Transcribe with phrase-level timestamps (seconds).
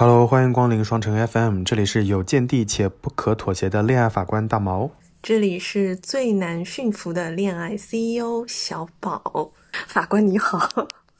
[0.00, 4.88] Hello，欢迎光临双城 FM，这里是有见地且不可妥协的恋爱法官大毛，
[5.20, 9.50] 这里是最难驯服的恋爱 CEO 小宝。
[9.88, 10.68] 法官你好，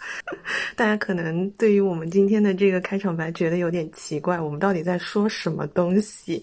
[0.77, 6.41] 大家可能对于我们今天的这个开场白觉得有点奇怪，我们到底在说什么东西？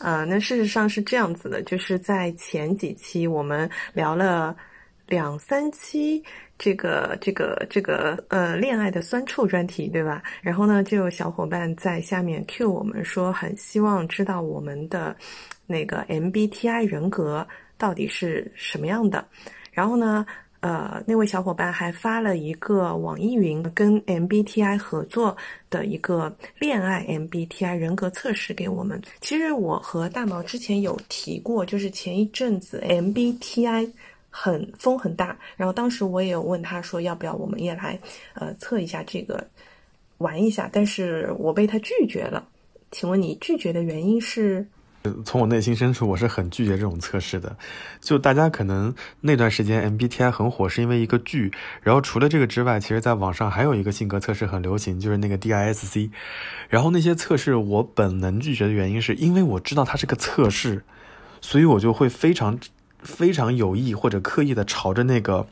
[0.00, 4.56] 啊，那事实上是这样子的，就是在前几期我们聊了
[5.06, 6.22] 两三期。
[6.58, 10.22] 这个这个这个呃，恋爱的酸臭专题，对吧？
[10.40, 15.14] 然后呢，就有小伙伴在下面 Q 我们说，很希望知道我们的
[15.66, 17.46] 那个 MBTI 人格
[17.76, 19.22] 到底是什么样的。
[19.70, 20.24] 然后呢，
[20.60, 25.36] 呃，那位小伙伴还发了一个网易云跟 MBTI 合作
[25.68, 28.98] 的一个恋爱 MBTI 人格测试给我们。
[29.20, 33.92] 其实我和大毛之前有提过，就是前一阵子 MBTI。
[34.38, 37.98] 很风很大，然后当时我也有问他说要不要我们也来，
[38.34, 39.42] 呃，测一下这个，
[40.18, 42.46] 玩一下，但是我被他拒绝了。
[42.90, 44.66] 请问你拒绝的原因是？
[45.24, 47.56] 从我内心深处，我是很拒绝这种测试的。
[47.98, 51.50] 就大家可能那段时间 MBTI 很火，是因为一个剧。
[51.80, 56.10] 然后除了这个之外，其实在网上还有一个性格测试很流行，就是那个 DISC。
[56.68, 60.84] 然后那些测试我本能拒绝的原因，是因为我知道它是个测试，
[61.40, 62.58] 所以我就会非常。
[63.02, 65.46] 非常有意或者刻意的朝着那个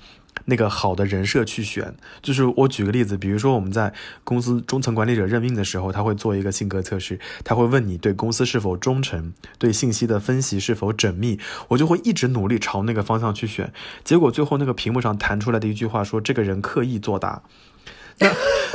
[0.47, 3.93] 那个好的人设去选，就是我举个例子，比如说我们在
[4.25, 17.43] 公司中层管理者任命的时候，他会做一个性格测试，他会问你对公司是否忠诚，对信息的分析是否缜密，我就会一直努力朝那个方向去选，结果最后那个屏幕上弹出来的一句话说这个人刻意作答，
[18.19, 18.29] 那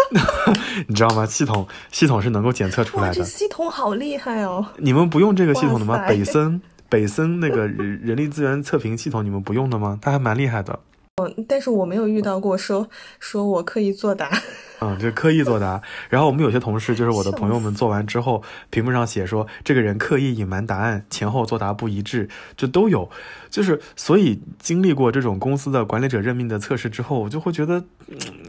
[0.88, 1.26] 你知道吗？
[1.26, 4.66] 系统系统是能够检测出来的，系统好厉害哦！
[4.78, 5.98] 你们不用这个系统的吗？
[6.08, 6.62] 北森。
[6.90, 9.98] 北森那个人 人力资源测评系统，你们不用的吗？
[10.02, 10.80] 它还蛮厉害的。
[11.22, 14.32] 嗯，但是我没有遇到过说说我刻意作答。
[14.80, 15.82] 嗯，就刻意作答。
[16.10, 23.10] 然后我们有些同事，就是我的朋友们，做完之后，屏幕上写说这个人刻意隐瞒答案，前后作答不一致，就都有。
[23.50, 27.84] 就是所以经历过这种公司的管理者任命的测试之后，我就会觉得，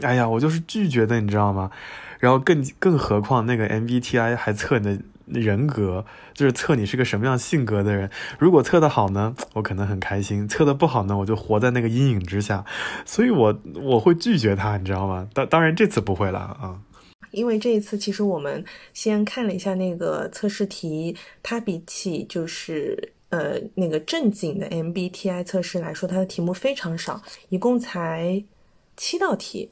[0.01, 1.69] 哎呀，我就是拒绝的，你知道吗？
[2.19, 5.03] 然后更更何况那个 MBTI 还测你的。
[5.33, 8.09] 人格就是测你是个什么样性格的人。
[8.37, 12.65] 如果测得好呢，我可能很开心；测得不好呢，我就活在那个阴影之下。
[13.05, 15.27] 所以，我我会拒绝他，你知道吗？
[15.33, 16.79] 当当然这次不会了啊。
[17.31, 28.43] 因为这一次其实我们先看了一下那个测试题，它比起就是呃那个正经的 MBTI 测试来说，它的题目非常少，一共才
[28.97, 29.71] 七道题。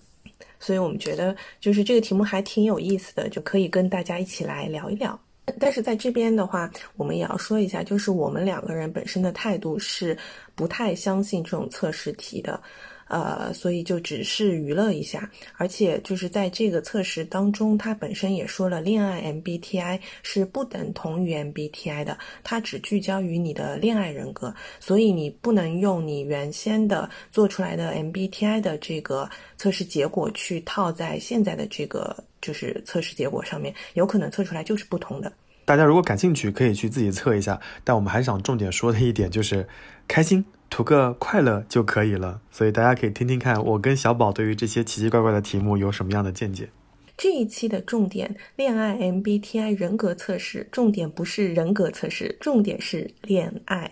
[0.58, 5.20] 所以我们觉得就是这个题目还挺有意思的，就可以跟大家一起来聊一聊。
[5.59, 10.17] 但是在这边的话，我们也要说一下，就是我们两个人本身的态度是
[10.55, 12.61] 不太相信这种测试题的。
[13.09, 35.34] 呃，所以就只是娱乐一下，而且就是在这个测试当中，它本身也说了，恋爱 MBTI 是不等同于 MBTI 的，它只聚焦于你的恋爱人格，所以你不能用你原先的做出来的 MBTI 的这个测试结果去套在现在的这个就是测试结果上面，有可能测出来就是不同的。
[35.66, 37.59] 大家如果感兴趣，可以去自己测一下。
[37.84, 39.68] 但我们还想重点说的一点就是，
[40.08, 40.44] 开心。
[40.69, 46.69] 图个快乐就可以了，所以大家可以听听看我跟小宝对于这些奇奇怪怪的题目有什么样的见解。
[47.18, 53.91] 这一期的重点恋爱 MBTI 人格测试，重点不是人格测试，重点是恋爱。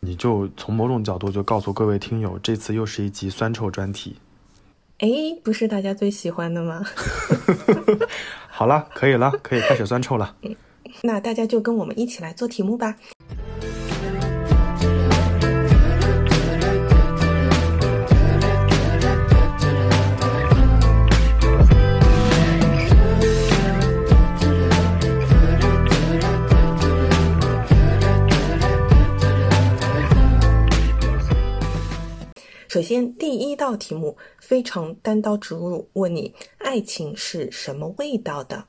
[0.00, 4.16] 你就从某种角度就告诉各位听友，这次又是一集酸臭专题。
[4.98, 5.08] 哎，
[5.42, 6.84] 不是大家最喜欢的吗？
[8.48, 10.36] 好了，可以了，可以开始酸臭了。
[11.02, 12.94] 那大家就跟我们一起来做题目吧。
[32.74, 38.66] 首先，第一道题目非常单刀直入，问你爱情是什么味道的？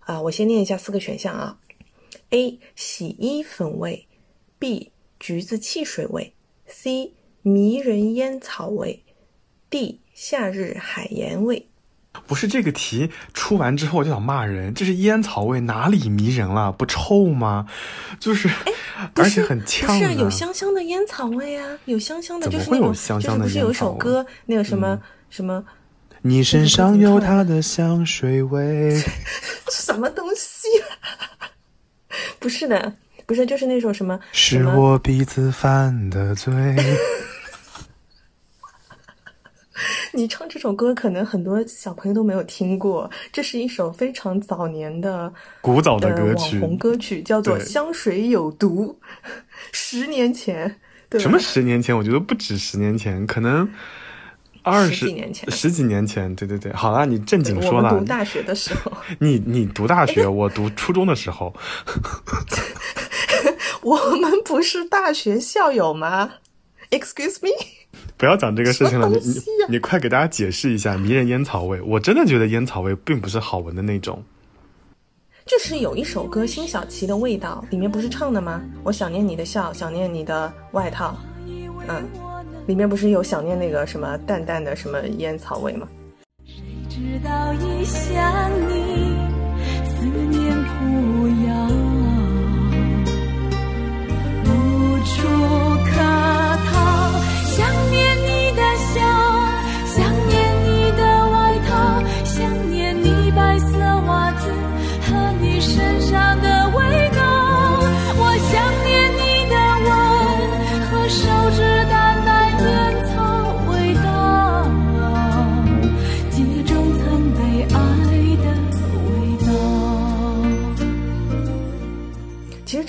[0.00, 1.60] 啊，我先念一下四个选项啊
[2.30, 2.58] ：A.
[2.74, 4.06] 洗衣粉味
[4.58, 4.88] ；B.
[5.20, 6.32] 橘子汽水味
[6.66, 7.12] ；C.
[7.42, 9.04] 迷人烟草味
[9.70, 9.98] ；D.
[10.14, 11.68] 夏日海盐味。
[12.26, 16.72] 不是这个题出完之后我就想骂人，这是烟草味哪里迷人了？
[16.72, 17.66] 不臭吗？
[18.18, 18.48] 就是，
[19.14, 19.98] 而且很呛。
[19.98, 24.98] 是有香香的烟草味啊，有香香的，就是会有香香的不是有一首歌那个什么
[25.30, 25.64] 什么？
[26.22, 29.00] 你身上有他的香水味。
[29.70, 30.66] 什么东西？
[32.40, 32.94] 不是的，
[33.26, 34.18] 不是，就是那首什么？
[34.32, 36.52] 是我鼻子犯的罪。
[40.16, 43.08] 你唱这首歌，可能很多小朋友都没有听过。
[43.30, 45.30] 这是一首非常早年的
[45.60, 48.98] 古早的歌曲，网红歌曲，叫做《香水有毒》。
[49.72, 50.80] 十年前，
[51.10, 51.94] 对什么十年前？
[51.94, 53.68] 我觉得不止十年前，可能
[54.62, 56.34] 二十几年前，十几年前。
[56.34, 57.92] 对对对，好了，你正经说了。
[57.92, 58.90] 我读大学的时候，
[59.20, 61.52] 你你读大学，我读初中的时候。
[63.82, 66.32] 我们不是大学校友吗
[66.88, 67.50] ？Excuse me。
[68.16, 69.40] 不要讲这个事情了，你你
[69.70, 71.80] 你快给大家解释一下迷人烟草味。
[71.82, 74.22] 我真的觉得烟草味并不是好闻的那种。
[75.44, 78.60] 就是有一首歌《辛晓琪的味道》，里面不是唱的吗？
[78.82, 81.16] 我想念你的笑，想念你的外套。
[81.88, 82.04] 嗯，
[82.66, 85.86] 里面不是有想念那个什么淡淡的什么烟草味吗？
[86.44, 86.54] 谁
[86.88, 89.15] 知道一想你，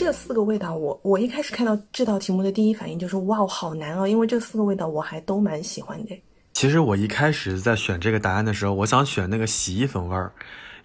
[0.08, 4.08] 这四个味道，我我一开始看到这道题目的第一反应就是哇，好难啊！
[4.08, 6.18] 因为这四个味道我还都蛮喜欢的。
[6.54, 10.32] 其实我一开始在选这个答案的时候，我想选那个洗衣粉味儿，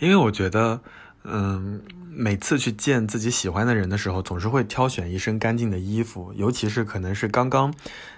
[0.00, 0.80] 因为我觉得，
[1.22, 1.80] 嗯，
[2.10, 7.72] 每次去见自己喜欢的人的时候，总是会挑选一身干净的衣服，尤其是可能是刚刚。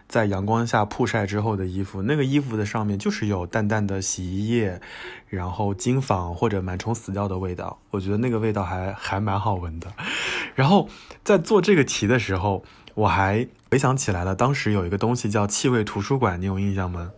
[0.09, 4.81] 在阳光下曝晒之后的衣服，那个衣服的上面就是有淡淡的洗衣液，
[5.29, 9.93] 然后金纺或者螨虫死掉的味道，我觉得那个味道还还蛮好闻的。
[10.55, 10.89] 然后
[11.25, 12.63] 在做这个题的时候，
[12.95, 17.11] 我还回想起来了，当时有一个东西叫气味图书馆，你有印象吗？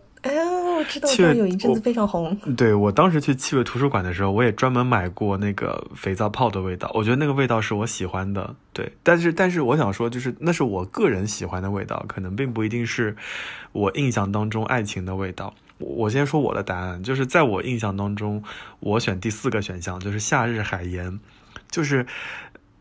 [0.87, 2.35] 知道，有一阵子非常红。
[2.55, 8.55] 对我当时去气味图书馆的时候，我也专门买过那个肥皂泡的味道，我觉得那个味道是我喜欢的。
[8.73, 13.15] 对，但是但是我想说，就是那是我个人喜欢的味道，可能并不一定是
[13.71, 15.53] 我印象当中爱情的味道。
[15.77, 18.43] 我先说我的答案，就是在我印象当中，
[18.79, 21.19] 我选第四个选项，就是夏日海盐，
[21.69, 22.05] 就是。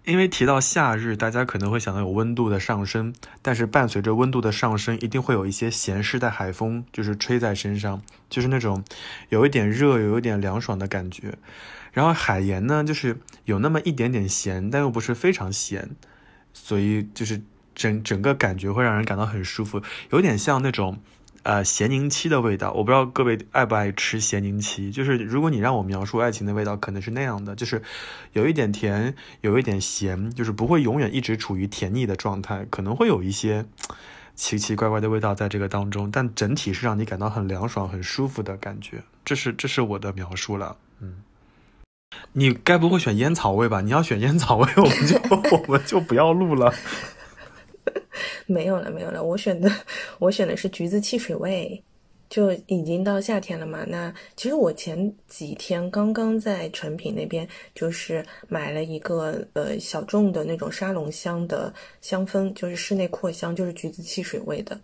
[0.07, 3.13] 因为提到夏日，大家可能会想到有温度的上升，
[3.43, 8.01] 但是伴随着温度的上升，一定会有一些咸湿的海风，就是吹在身上，
[8.31, 8.85] 就是那种
[9.31, 11.35] 有一点热，有一点凉爽的感觉。
[11.91, 15.91] 然后海盐呢，就是有那么一点点咸，但又不是非常咸，
[16.53, 17.43] 所以就是
[17.75, 21.01] 整整个感觉会让人感到很舒服，有点像那种。
[21.47, 24.91] 呃，咸柠七的味道，我不知道各位爱不爱吃咸柠七。
[24.91, 27.81] 就是如果你让我描述爱情的味道，可能是那样的，就是
[28.33, 33.65] 有一点甜，有一点咸，就是不会永远一直处于甜腻的状态，可能会有一些
[34.35, 39.05] 奇奇怪怪的味道在这个当中，但整体是让你感到很凉爽、很舒服的感觉。
[39.25, 40.77] 这是这是我的描述了。
[40.99, 41.23] 嗯，
[42.33, 43.81] 你该不会选烟草味吧？
[43.83, 45.17] 你要选烟草味，我们就
[45.57, 46.75] 我们就不要录了。
[48.47, 49.23] 没有了，没有了。
[49.23, 49.71] 我选的，
[50.19, 51.83] 我选的是橘子汽水味，
[52.29, 53.85] 就已经到夏天了嘛。
[53.87, 64.79] 那其实我前几天刚刚在成品那边，就是买了一个呃小众的那种沙龙香的香氛，就是室内扩香，就是橘子汽水味的。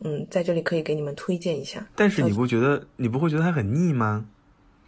[0.00, 1.86] 嗯，在这里可以给你们推荐一下。
[1.96, 4.24] 但是你不觉得你不会觉得它很腻吗？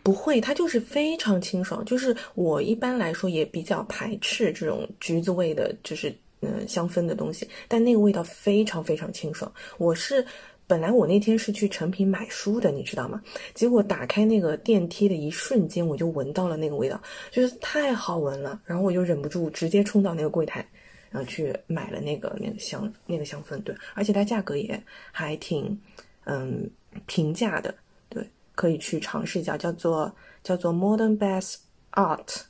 [0.03, 1.85] 不会，它就是非常清爽。
[1.85, 6.15] 就是我一般来说也比较排斥这种橘子味的，就是。
[6.41, 9.53] 嗯，香氛的东西，但那个味道非常非常清爽。
[9.77, 10.25] 我是
[10.69, 13.21] 本来我那天是去成品买书的，你知道吗？
[13.55, 17.01] 结果打开那个电梯的一瞬间，我就闻到了那个味道，
[17.33, 18.61] 就是太好闻了。
[18.65, 20.65] 然后我就忍不住直接冲到那个柜台，
[21.11, 23.61] 然后去买了那个那个香那个香氛。
[23.65, 24.81] 对，而且它价格也
[25.11, 25.77] 还挺
[26.25, 26.71] 嗯
[27.07, 27.75] 平价的，
[28.09, 28.23] 对，
[28.55, 30.15] 可以去尝试一下，叫做
[30.45, 31.57] 叫做 Modern Bath
[31.93, 32.43] Art。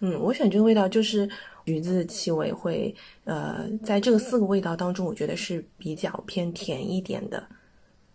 [0.00, 1.28] 嗯，我选这个味道就是。
[1.68, 2.94] 橘子的气味会，
[3.24, 7.46] 呃，在这个四个味道当中，我觉得是比较偏甜一点的，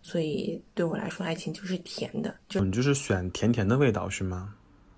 [0.02, 2.34] 所以对我来说，爱情就是甜的。
[2.48, 4.52] 就你就是选甜甜的味道是吗？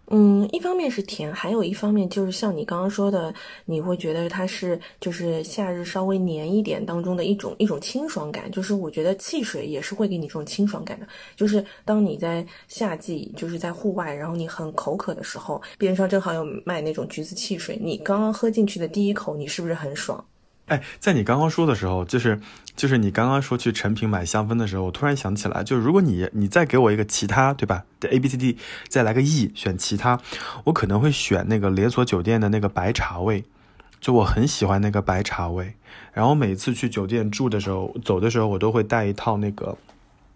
[0.09, 3.35] 嗯，一方面是甜，还有一方面就是像你刚刚说的，
[3.65, 8.49] 你会觉得它是就是夏日稍微黏一点当中的一种一种清爽感。
[8.51, 11.09] 就是我觉得汽水也是会给你这种清爽感的。
[11.35, 20.25] 就是当你在夏季就是在户外，然后你很口渴的时候，边上正好有卖那种橘子汽水，你刚刚喝进去的第一口，你是不是很爽？
[20.67, 22.41] 哎，在你刚刚说的时候，就是
[22.75, 27.85] 就是你刚刚说去成品买香氛的时候，我突然想起来，就如果你你再给我一个其他，对吧？
[28.01, 28.59] 的 A B C D，
[28.89, 30.21] 再来个 E，选其他，
[30.65, 33.45] 我可能会选那个连锁酒店的那个白茶味，
[34.01, 35.75] 就我很喜欢那个白茶味。
[36.13, 39.79] 然后每次去酒店住的时候，走的时候，我都会带一套那个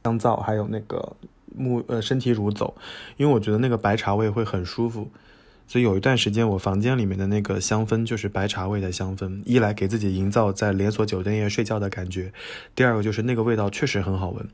[0.04, 1.16] 香皂还有那个
[1.56, 2.76] 木呃身体乳走，
[3.16, 5.10] 因为我觉得那个白茶味会很舒服。
[5.70, 12.32] 所以有一段时间，我房间里面的那个香氛就是白茶味的香氛，一来给自己营造在连锁酒店夜睡觉的感觉，
[12.74, 14.44] 第二个就是那个味道确实很好闻。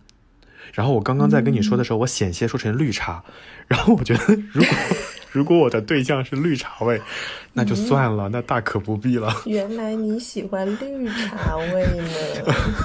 [0.75, 3.25] 然后我刚刚在跟你说的时候，我险些说成绿茶，
[3.66, 4.75] 然后我觉得如果
[5.32, 7.00] 如果我的对象是绿茶味，
[7.54, 9.35] 那就算了，那大可不必了。
[9.46, 12.11] 原来你喜欢绿茶味呢？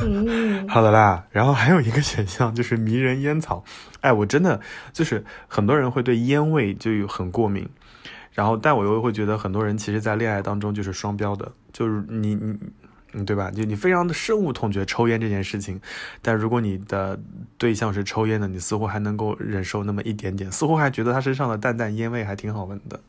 [0.03, 3.61] 嗯， 好的啦，然后还有一个选项就是迷人烟草，
[3.99, 4.61] 哎，我真的
[4.93, 7.67] 就是很多人会对烟味就有很过敏。
[8.33, 12.57] 然后，但我又会觉得很多人其实，在恋爱当中就是双标的，就是你你
[13.13, 13.51] 嗯，对吧？
[13.51, 15.77] 就你非常的深恶痛绝抽烟这件事情，
[16.21, 17.19] 但如果你的
[17.57, 22.99] 对象是抽烟的，你似乎还能够忍受那么一点点，似乎还觉得他身上的淡淡烟味还挺好闻的。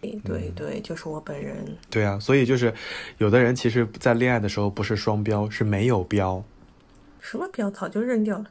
[0.00, 1.56] 对对，就是我本人。
[1.90, 2.72] 对啊，所以就是
[3.16, 6.40] 有的人其实，在恋爱的时候不是双标，是没有标。
[7.20, 7.68] 什么标？
[7.72, 8.44] 早就扔掉了。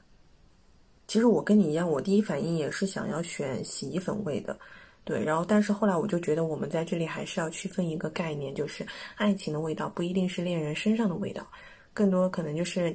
[1.07, 4.59] 其实我跟你一样，我第一反应也是想要选洗衣粉味的。
[5.07, 8.85] 对，然后但是后来我就觉得，我们在这里还是要区分一个概念，就是
[9.15, 11.47] 爱情的味道不一定是恋人身上的味道，
[11.93, 12.93] 更多可能就是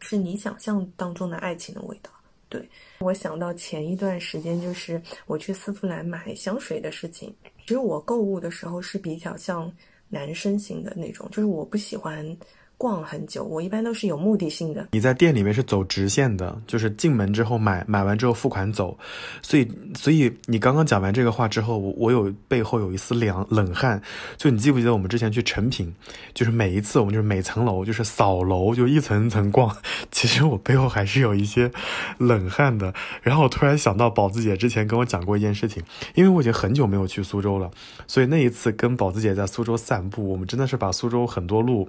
[0.00, 2.10] 是你想象当中的爱情的味道。
[2.48, 9.72] 对我想到前一段时间，就是我去丝芙兰买香水的事情，其实我购物的时候是比较像
[10.08, 12.36] 男生型的那种，就是我不喜欢。
[12.82, 14.88] 逛很久，我一般都是有目的性的。
[14.90, 18.98] 你在店里面是走直线的，就是进门之后买，买完之后付款走。
[19.40, 24.02] 所以，所以你刚刚讲完这个话之后，我我有背后有一丝凉冷汗。
[24.36, 25.94] 就你记不记得我们之前去成品，
[26.34, 29.76] 就是每一次我们就是每层楼就是扫楼，就一层一层逛。
[30.10, 31.70] 其实我背后还是有一些
[32.18, 32.92] 冷汗的。
[33.22, 35.80] 然后我突然想到宝子姐之前跟我讲过一件事情，
[36.16, 37.70] 因为我已经很久没有去苏州了，
[38.08, 41.88] 所以那一次跟宝子姐在苏州散步，我们真的是把苏州很多路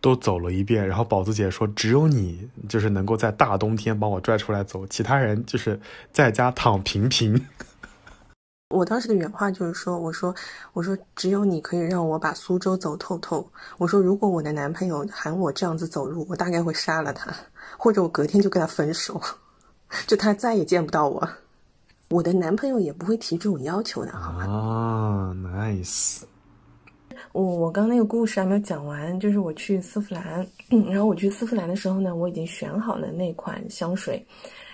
[0.00, 0.31] 都走。
[0.32, 5.78] 走了一遍，然后宝子姐说：“只有你就是能够在大冬天把我拽出来走，其他人就是
[6.10, 7.38] 在家躺平平。
[8.74, 10.34] ”我当时的原话就是说：“我说，
[10.72, 13.46] 我说，只有你可以让我把苏州走透透。
[13.76, 17.30] 我说，如果我的男朋友喊我这样子走路，我大概会杀了他，
[17.76, 19.20] 或者我隔天就跟他分手，
[20.08, 21.28] 就他再也见不到我。
[22.08, 26.22] 我的男朋友也不会提这种要求的，好吗？”啊，nice。
[27.32, 34.22] 我我刚那个故事还没有讲完，就是我去丝芙兰，然后我去丝芙兰的时候呢，我已经选好了那款香水，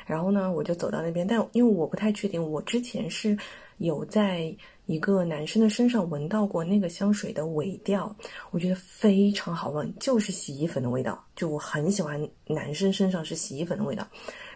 [0.04, 3.38] 然后呢，我就走到那边，但因为我不太确定，我之前是
[3.76, 4.52] 有在
[4.86, 8.12] 一个男生的身上闻到过那个香水的尾调，
[8.50, 14.04] 我觉得非常好闻，就是洗衣粉的味道，就我很喜欢男生身上是洗衣粉的味道，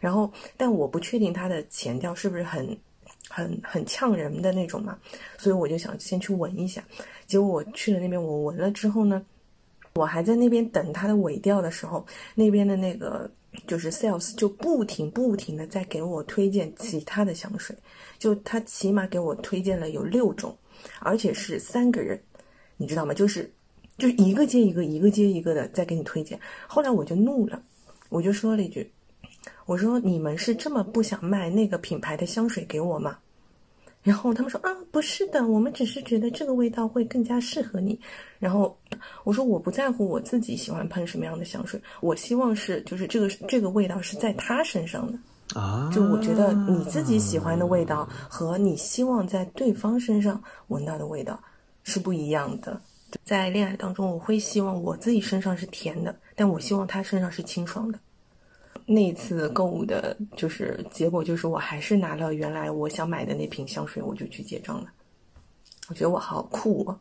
[0.01, 2.77] 然后但我不确定它的前调是不是很。
[3.29, 4.99] 很很呛人的那种嘛，
[5.39, 6.85] 所以我就想先去闻一下。
[7.27, 9.25] 结果我去了那边，我闻了之后呢，
[9.95, 13.31] 我还在那边等它的尾调的时候，那边的那个
[13.67, 17.75] 就是 sales 就不停不停的在给我推荐其他的香水，
[18.19, 20.55] 就他起码给我推荐了有六种，
[21.01, 22.21] 而且是三个人，
[22.77, 23.15] 你知道吗？
[23.15, 23.51] 就是
[23.97, 26.39] 就一个接一个，一个接一个的在给你推荐。
[26.67, 27.63] 后来我就怒了，
[28.09, 28.91] 我就说了一句。
[29.67, 33.19] 我说你们是这么不想卖那个品牌的香水给我吗？
[34.03, 37.97] 然后他们说啊，不是的，我们只是觉得这个味道会更加适合你。
[38.41, 38.77] 然后
[39.23, 45.89] 我说我不在乎我自己喜欢喷什么样的香水，我希望是就是这个这个味道是在他身上的啊。
[45.95, 51.41] 就我觉得你自己喜欢的味道和你希望在对方身上闻到的味道
[51.85, 52.81] 是不一样的。
[53.23, 58.01] 在恋爱当中，我会希望我自己身上是甜的，但我希望他身上是清爽的。
[58.93, 64.87] 那一次购物的，就是结果就是我还是拿了原来我想买的那瓶香水，我就去结账了。
[65.89, 66.99] 我觉得我好酷哦！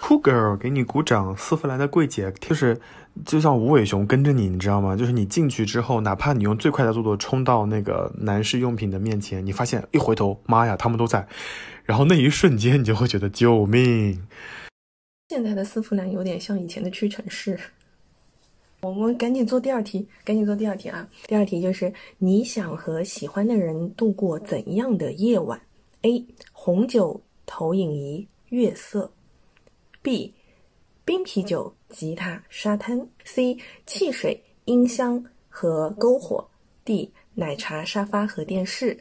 [0.00, 1.36] 酷 girl，给你鼓掌！
[1.36, 2.80] 丝芙兰的柜姐就是
[3.24, 4.94] 就像无尾熊跟着你，你知道吗？
[4.94, 11.26] 就是你进去之后，哪怕你用最快的速度冲到那个男士用品的面前，你发现一回头，妈呀，他们都在。
[11.84, 14.24] 然后那一瞬间，你就会觉得救命！
[15.28, 17.58] 现在的丝芙兰有点像以前的屈臣氏。
[18.88, 21.08] 我们赶紧做第二题，赶紧做第二题啊！
[21.26, 25.60] 第二题就是你想和喜欢的人度过怎样的夜晚
[26.02, 26.24] ？A.
[26.52, 29.12] 红酒、投影仪、月色
[30.02, 30.32] ；B.
[31.04, 33.58] 冰啤酒、吉他、沙滩；C.
[33.86, 36.48] 汽水、音箱和篝火
[36.84, 37.10] ；D.
[37.34, 38.96] 奶茶、沙发和电视。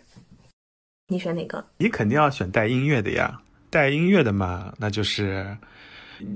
[1.07, 1.63] 你选哪个？
[1.77, 3.41] 你肯定要选带音乐的呀！
[3.69, 5.55] 带音乐的嘛，那就是。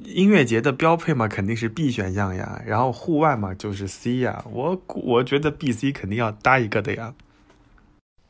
[0.03, 2.61] 音乐节的标配嘛，肯定是 B 选项呀。
[2.65, 4.43] 然后户外嘛，就是 C 呀。
[4.51, 7.13] 我我觉得 B、C 肯定要搭一个的呀。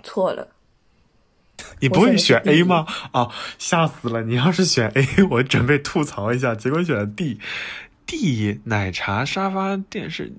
[0.03, 0.48] 错了，
[1.79, 2.86] 你不会选 A 吗？
[3.12, 4.24] 啊，吓死了！
[4.24, 6.56] 你要是选 A， 我准备吐槽一下。
[6.56, 10.32] 结果选了 D，D 奶茶沙发电视。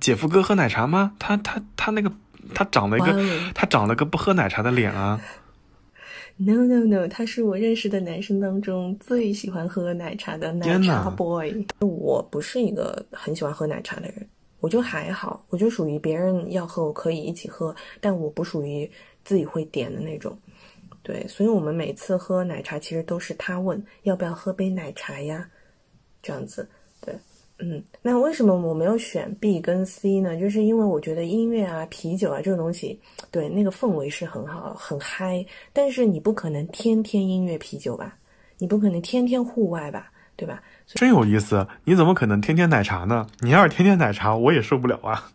[0.00, 1.12] 姐夫哥喝奶茶吗？
[1.18, 2.12] 他他他那个
[2.54, 5.20] 他长了一个他长了个不喝奶茶的脸啊。
[6.42, 11.52] No no no，他是我认识的男生当中最喜欢喝奶茶的奶茶 boy。
[11.80, 14.26] 我不是一个很喜欢喝奶茶的人，
[14.60, 18.90] 我就还好，我就属于别人要喝我可以一起喝，但我不属于
[19.22, 20.34] 自己会点的那种。
[21.02, 25.46] 对，所以我们每次喝奶茶其实都是他问要不要喝杯奶茶呀，
[26.22, 26.66] 这样子。
[27.60, 30.38] 对，嗯，那为什么我没有选 B 跟 C 呢？
[30.38, 32.98] 就是因为我觉得音乐啊、啤酒啊这种东西。
[33.30, 38.16] 对，那个氛围是很好，很嗨，但是你不可能天天音乐啤酒吧？
[38.58, 40.10] 你不可能天天户外吧？
[40.36, 40.62] 对吧？
[40.86, 43.26] 真有意思，你怎么可能天天奶茶呢？
[43.40, 45.30] 你要是天天奶茶，我也受不了啊。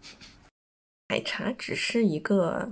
[1.10, 2.67] 奶茶只是一个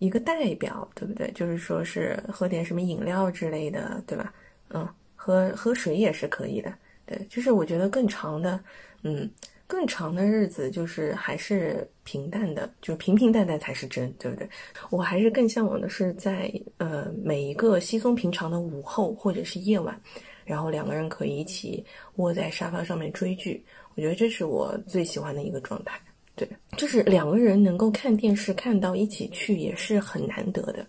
[0.00, 1.30] 一个代表，对不对？
[1.32, 4.34] 就是说是喝点什么饮料之类的，对吧？
[4.70, 6.74] 嗯，喝喝水也是可以的。
[7.10, 8.58] 对，就是我觉得更长的，
[9.02, 9.28] 嗯。
[9.66, 14.44] 更长的日子就是还是平淡的，就平平淡淡才是真，对不对？
[14.90, 19.96] 我还是更向往的是在呃每一个稀松平常的午后或者是夜晚，
[20.44, 21.84] 然后两个人可以一起
[22.16, 23.64] 窝在沙发上面追剧。
[23.94, 26.00] 我觉得这是我最喜欢的一个状态。
[26.34, 30.84] 对，就是两个人能够看电视看到一起去，也是很难得的。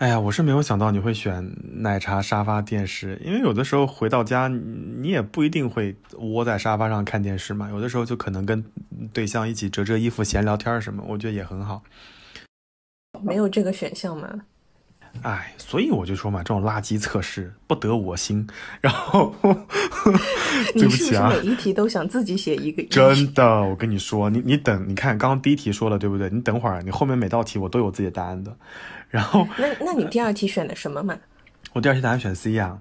[0.00, 7.68] 哎呀，我是没有想到你会选奶茶沙发电视，因为有的时候回到家，你也不一定会窝在沙发上看电视嘛。
[7.68, 8.64] 有的时候就可能跟
[9.12, 11.82] 对象一起折折衣服、闲聊天什么，我觉得也很好。
[13.22, 14.26] 没有这个选项吗？
[15.20, 18.48] 哎，所以我就说嘛，这种垃圾测试不得我心。
[18.80, 19.34] 然后，
[20.72, 22.82] 对不起啊，每一题都想自己写一个。
[22.84, 26.30] 真的，我跟你说，你你等，你看刚刚第一题说了，对不对？
[26.30, 28.56] 你等会儿，你后面每道题我都有自己的答案的。
[29.10, 31.18] 然后， 那那你第二题选的什么嘛？
[31.72, 32.80] 我第二题答案选 C 呀。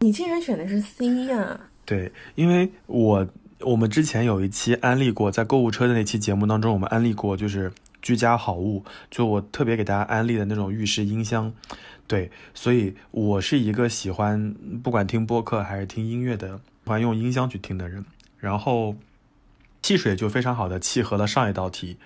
[0.00, 1.60] 你竟然选的是 C 呀？
[1.84, 3.26] 对，因为我
[3.60, 11.52] 我们之前有一期安利过，在购物车的那期节目当中，我们安利过就是居家好物，就我特别给大家安利的那种浴室音箱。
[12.06, 18.04] 对，所以我是一个喜欢不管听播客还是听音乐的，喜欢用音箱去听的人。
[18.38, 18.94] 然后
[19.80, 21.96] 汽水就非常好的契合了上一道题。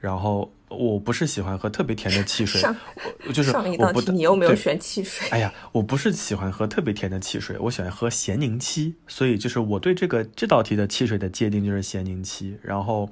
[0.00, 2.62] 然后我不是喜欢喝特别甜的汽水，
[3.26, 5.28] 我就是上一道题你又没有选汽水。
[5.30, 12.58] 哎呀，我不是喜欢喝特别甜的汽水，我喜欢喝咸柠七，所以就是我对这个这道题的汽水的界定就是咸柠七。
[12.62, 13.10] 然后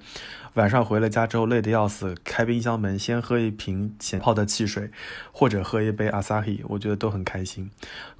[0.54, 4.90] 晚上回了家之后累得要死，开冰箱门先喝一瓶浅泡的汽水，
[5.32, 7.70] 或者喝一杯 Asahi，我觉得都很开心。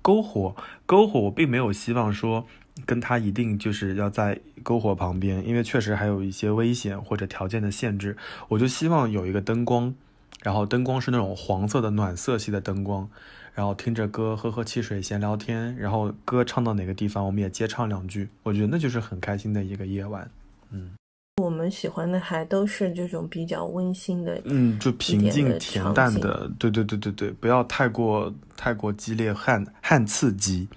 [0.03, 2.47] 篝火，篝火，我并没有希望说。
[2.85, 8.17] 跟他一定就是要在篝火旁边，因为确实还有一些危险或者条件的限制。
[8.49, 9.95] 我就希望有一个灯光，
[10.43, 13.09] 然后灯光是那种黄色的暖色系的灯光，
[13.55, 18.29] 然后听着歌，喝喝汽水，闲聊天，然后歌唱到哪个地方，我们也接唱两句。
[18.43, 20.31] 我觉得那就是很开心的一个夜晚。
[20.71, 20.95] 嗯，
[21.43, 30.69] 我们喜欢的还都是这种比较温馨的，嗯，就平静恬淡的，对对对对对，不要太过太过激烈汗汗刺激。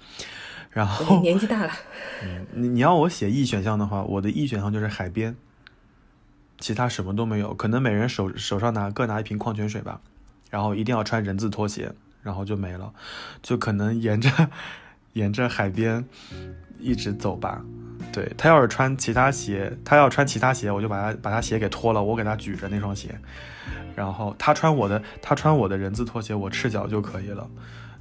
[0.70, 1.72] 然后年纪大了，
[2.22, 5.34] 嗯，你你要我写 E 选项的话，我的 E 选项就是海边，
[6.58, 7.52] 其他什么都没有。
[7.54, 10.00] 可能每人手手上拿各拿一瓶矿泉水吧，
[10.48, 12.92] 然后一定要穿人字拖鞋，然后就没了。
[13.42, 14.30] 就可能沿着
[15.14, 16.04] 沿着海边
[16.78, 17.60] 一直走吧。
[18.12, 23.18] 对他要是穿其他鞋，他要穿其他鞋，我就把他把他鞋给脱了，我给他举着那双鞋。
[23.96, 27.50] 然后他穿我的，他穿我的人字拖鞋，我赤脚就可以了。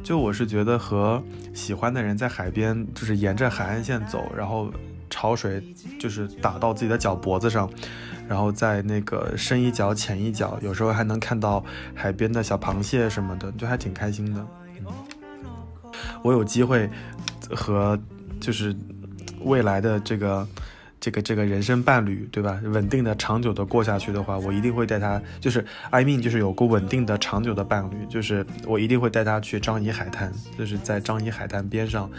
[0.04, 1.22] 就我是觉得和
[1.54, 4.72] 喜欢的人在海边，就是沿着海岸线走，然后
[5.10, 5.64] 潮水
[6.00, 7.70] 就是打到自己的脚脖子上，
[8.28, 14.46] 然后在那个深一脚浅一脚，有时候还能看到海边的小螃蟹什么的，就还挺开心的。
[16.22, 16.90] 我有机会
[17.56, 18.00] 和
[18.40, 18.76] 就是
[19.42, 20.48] 未来的这个。
[21.00, 22.60] 这个这个人生伴侣，对吧？
[22.64, 32.10] 稳定的、长久的过下去的话，我一定会带他，就是 I mean，就是有个稳定的、长久的伴侣，就是我一定会带他去张掖海滩，就是在张掖海滩边上，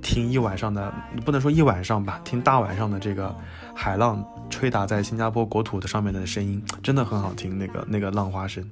[0.00, 0.92] 听一晚上的，
[1.24, 3.34] 不能说一晚上吧，听大晚上的这个
[3.74, 8.64] 海浪吹打在新加坡国土的上面的声音，真的很好听，那个那个浪花声。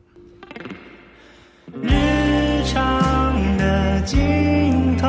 [1.82, 5.08] 日常的尽头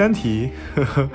[0.00, 1.10] 三题，呵 呵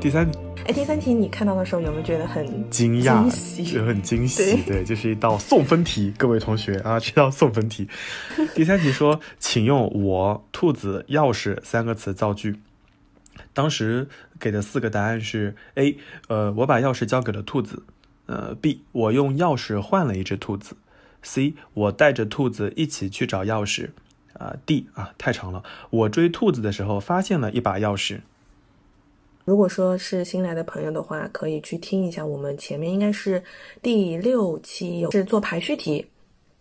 [0.00, 0.28] 第三，
[0.66, 7.88] 哎，第三题你看到的时候有没有觉得很惊讶，惊很惊喜，对对，就是一道送分题，各位同学啊，这道送分题。
[8.52, 12.56] 第三题说，请用“我”“兔子”“钥匙”三个词造句。
[13.52, 14.08] 当时
[14.40, 17.84] 给的四个答案是：A，呃，我把钥匙交给了兔子；
[18.26, 20.76] 呃，B，我用钥匙换了一只兔子
[21.22, 23.90] ；C，我带着兔子一起去找钥匙。
[24.38, 25.62] 啊，D 啊，太长了。
[25.90, 28.20] 我追兔子的时候发现了一把钥匙。
[29.44, 33.42] 如果说是新来的朋友的话，可以去听一下我们前面应该是
[33.82, 36.06] 第六期是做排序题，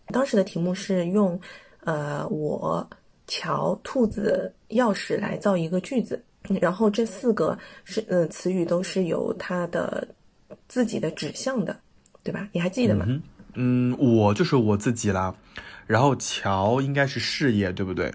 [0.08, 1.40] 当时的题目是用
[1.86, 2.86] 呃我
[3.26, 6.22] 桥兔子钥匙来造一个句子，
[6.60, 10.06] 然后这四个是呃词语都是有它的
[10.68, 11.74] 自己的指向的，
[12.22, 12.50] 对吧？
[12.52, 13.06] 你还记得吗？
[13.54, 15.34] 嗯，我就是我自己啦。
[15.88, 18.12] 然后桥应该是事业，对不对？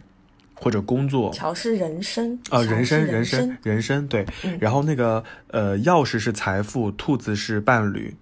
[0.61, 1.33] 或者工作。
[1.33, 4.27] 桥是人生啊，人生，人生，人生，对。
[4.43, 8.17] 嗯然后那个呃，钥匙是财富，兔子是伴侣。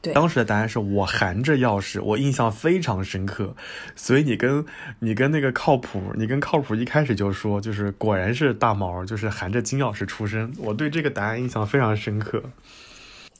[0.00, 0.14] 对。
[0.14, 3.54] 当时的答案是我含着钥匙，我印象非常深刻。
[3.94, 4.64] 所以你跟
[5.00, 10.50] 你跟那个靠谱，你跟靠谱一开始就说，就是果然是大毛，就是含着金钥匙出生。
[10.56, 12.42] 我对这个答案印象非常深刻。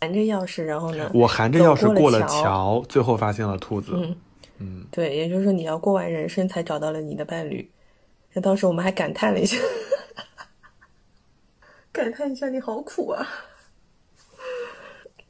[0.02, 1.11] 含着钥匙，然后呢？
[1.14, 3.92] 我含着钥匙过了桥，最后发现了兔子。
[3.94, 4.14] 嗯。
[4.58, 7.68] 嗯，对，也就是说你要过完人生才找到了你的伴侣。
[8.32, 9.58] 那当时我们还感叹了一下，
[11.92, 13.26] 感叹一下你好苦啊。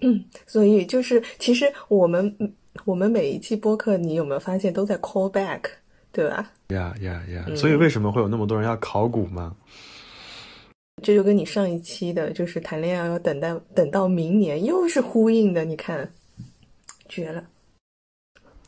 [0.00, 2.54] 嗯， 所以就是其实我们
[2.84, 5.62] 我们每一期播客，你有没有发现都在 call back，
[6.12, 6.52] 对吧？
[6.68, 7.46] 呀呀呀！
[7.56, 9.56] 所以为什么会有那么多人要考古吗？
[11.02, 16.12] 这就跟你上一期的就是谈恋爱要等待等到明年又是呼应的，你看，
[17.08, 17.44] 绝了。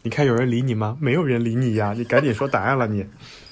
[0.04, 0.98] 你看有人理你吗？
[1.00, 1.94] 没有人理你呀！
[1.96, 3.04] 你赶紧说答案了，你。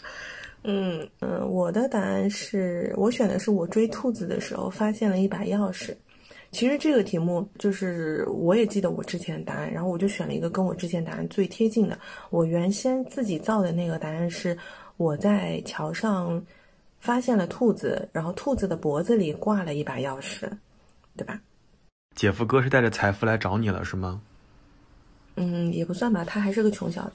[0.64, 5.96] 嗯嗯，我的答案是我选的是我追兔子的时候发现了一把钥匙。
[6.50, 11.98] 其实这个题目就是我也记得我之前的答案，然后我就选了一个跟我之前答案最贴近的。
[12.28, 14.54] 我原先自己造的那个答案是
[14.98, 16.44] 我在桥上
[17.00, 20.50] 发现了兔子，然后兔子的脖子里挂了一把钥匙，
[21.16, 21.40] 对吧？
[22.14, 24.20] 姐夫哥是带着财富来找你了，是吗？
[25.36, 27.12] 嗯，也不算吧，他还是个穷小子。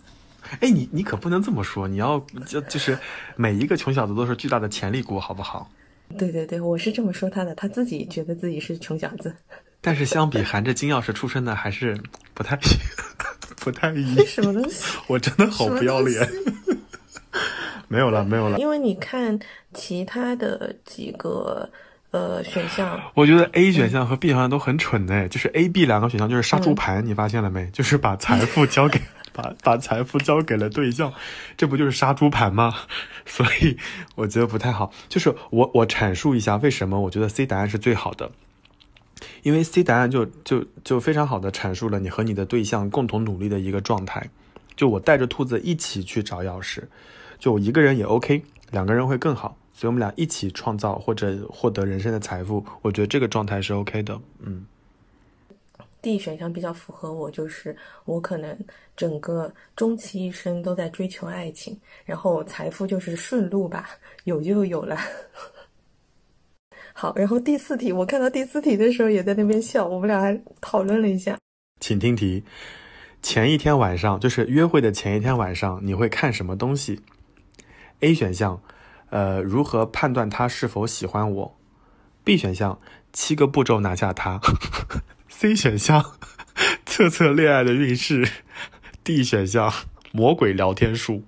[0.61, 2.97] 哎，你你可不能这么说，你要就就是
[3.35, 5.69] 每一个穷小子都是巨大的潜力股，好不好？
[6.17, 9.35] 对对对，我是这么说他的，他自己觉得自己是穷小子。
[9.81, 11.99] 但是相比含着金钥匙出生的，还是
[12.33, 12.57] 不太
[13.59, 14.25] 不太一样。
[14.25, 14.97] 什么东西？
[15.07, 16.27] 我真的好不要脸。
[17.89, 18.57] 没有了，没有了。
[18.57, 19.37] 因为你看
[19.73, 21.69] 其他的几个。
[22.11, 27.67] 呃，选项我觉得 A 选项和 B 选项都很蠢哎，就是 A、B 两个选项就是杀猪盘，你发现了没？
[27.71, 28.99] 就是把财富交给
[29.33, 31.13] 把把财富交给了对象，
[31.57, 32.73] 这不就是杀猪盘吗？
[33.27, 33.77] 所以
[34.15, 34.91] 我觉得不太好。
[35.09, 38.31] 就是我我阐述一下为什么我觉得 C 答案是最好的，
[39.43, 44.25] 因为 C 答案就就就非常好的阐述了你和你的对象共同努力的一个状态。
[44.77, 46.83] 就我带着兔子一起去找钥匙，
[47.37, 48.41] 就我一个人也 OK，
[48.71, 49.57] 两个人会更好。
[49.77, 54.19] 所以我们俩一起创造或者获得人生的财富，我觉得这个状态是 OK 的。
[54.39, 54.65] 嗯
[56.01, 58.57] ，D 选项比较符合我，就是我可能
[58.95, 63.87] 整个终其一生都在追求爱情，然后财富就是顺路吧，
[64.25, 64.97] 有就有了。
[66.91, 71.37] 好，然后第四题，我看到第四题的时候也在那边笑，我们俩还讨论了一下。
[71.79, 72.43] 请听题：
[73.21, 76.99] 前一天晚上，就是约会的前一天晚上，你会看什么东西
[77.99, 78.59] ？A 选项。
[79.09, 81.57] 呃，如何判断他是否喜欢我
[82.23, 82.79] ？B 选项
[83.13, 84.41] 七个步骤拿下他。
[85.29, 86.13] C 选项
[86.85, 88.27] 测测恋爱的运势。
[89.03, 89.71] D 选项
[90.11, 91.23] 魔鬼聊天术。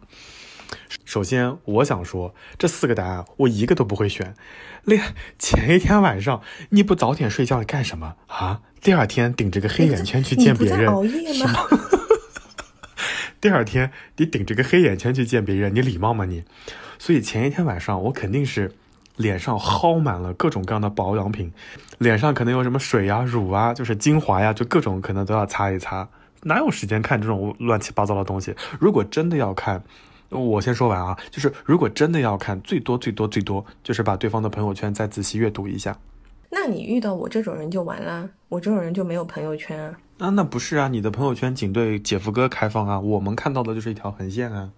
[1.05, 4.35] 首先，我想说这四个答案我一个都不会选。
[4.83, 8.61] 恋前一天晚上你不早点睡觉你干什么啊？
[8.81, 10.87] 第二天顶着个黑眼圈去见别人
[11.33, 11.67] 是吗？
[13.41, 16.43] 第二天你顶着个黑眼圈去见别人，你礼貌吗你？
[16.99, 18.71] 所以前一天晚上我肯定是
[19.15, 21.51] 脸上薅满了各种各样的保养品，
[21.97, 26.07] 脸上可能有什么水呀、乳啊，就是精华呀，就各种可能都要擦一擦。
[26.43, 28.55] 哪有时间看这种乱七八糟的东西？
[28.79, 29.83] 如果真的要看，
[30.29, 35.97] 我先说完啊，就是如果真的要看，最多最多最多就是把对方的朋友圈再仔细阅读一下。
[36.49, 39.97] 那你遇到我这种人就完了，我这种人就没有朋友圈啊。
[40.19, 44.69] 啊，那不是啊，你的朋友圈仅对姐夫哥开放啊，我们看到的就是一条横线啊。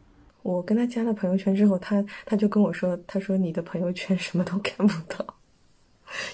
[0.44, 5.26] 我跟他加了朋友圈之后，他他就跟我说：“他说你的朋友圈什么都看不到，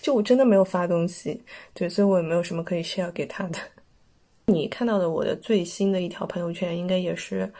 [0.01, 1.41] 就我真的没有发东西，
[1.73, 3.59] 对，所以我也没有什么可以 share 给他的。
[4.45, 7.51] 你看到的我的最新的一条朋友圈，应该也是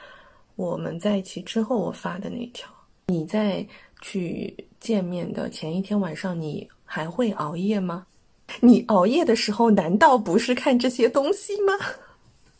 [0.56, 2.70] 我们在一起之后我发的那一条。
[3.08, 3.66] 你在
[4.02, 8.06] 去见面的前一天晚上，你还会熬夜吗？
[8.62, 11.74] 你熬夜的时候难道不是看这些东西吗？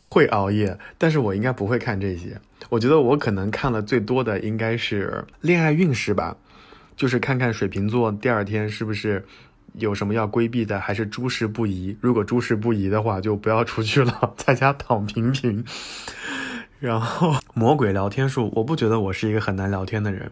[0.08, 2.40] 会熬夜，但是我应该不会看这些。
[2.70, 6.36] 我觉得我可能看了最多的应该是恋爱运势吧，
[6.96, 9.24] 就是看看水瓶座第二天是不是
[9.74, 11.96] 有什么要规避的，还是诸事不宜。
[12.00, 15.64] 如果诸事不宜的话，就不要出去了，在家躺平平。
[16.80, 20.30] 然后魔鬼聊天术，我不觉得我是一个很难聊天的人。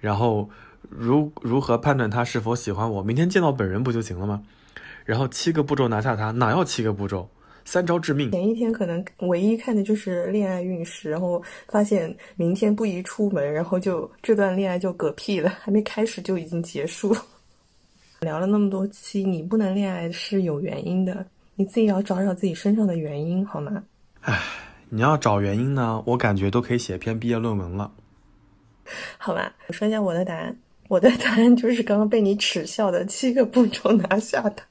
[0.00, 0.50] 然后
[0.88, 3.02] 如如何判断他是否喜欢我？
[3.02, 4.42] 明天见到本人不就行了吗？
[5.04, 7.30] 然后七个步骤拿下他，哪要七个步骤？
[7.66, 8.30] 三招致命。
[8.30, 17.14] 前一天可能唯一看的就是恋爱运势，然后发现明天不宜出门，然后就这段恋爱就嗝屁了，还没开始就已经结束。
[18.20, 21.26] 聊了那么多期，你不能恋爱是有原因的，
[21.56, 23.82] 你自己要找找自己身上的原因，好吗？
[24.22, 24.40] 唉，
[24.88, 27.92] 你要找原因呢，我感觉都可以写篇毕业论文了。
[29.18, 30.56] 好吧，我说一下我的答案，
[30.88, 34.62] 我的答案就是刚刚被你耻笑的七个步骤拿下的。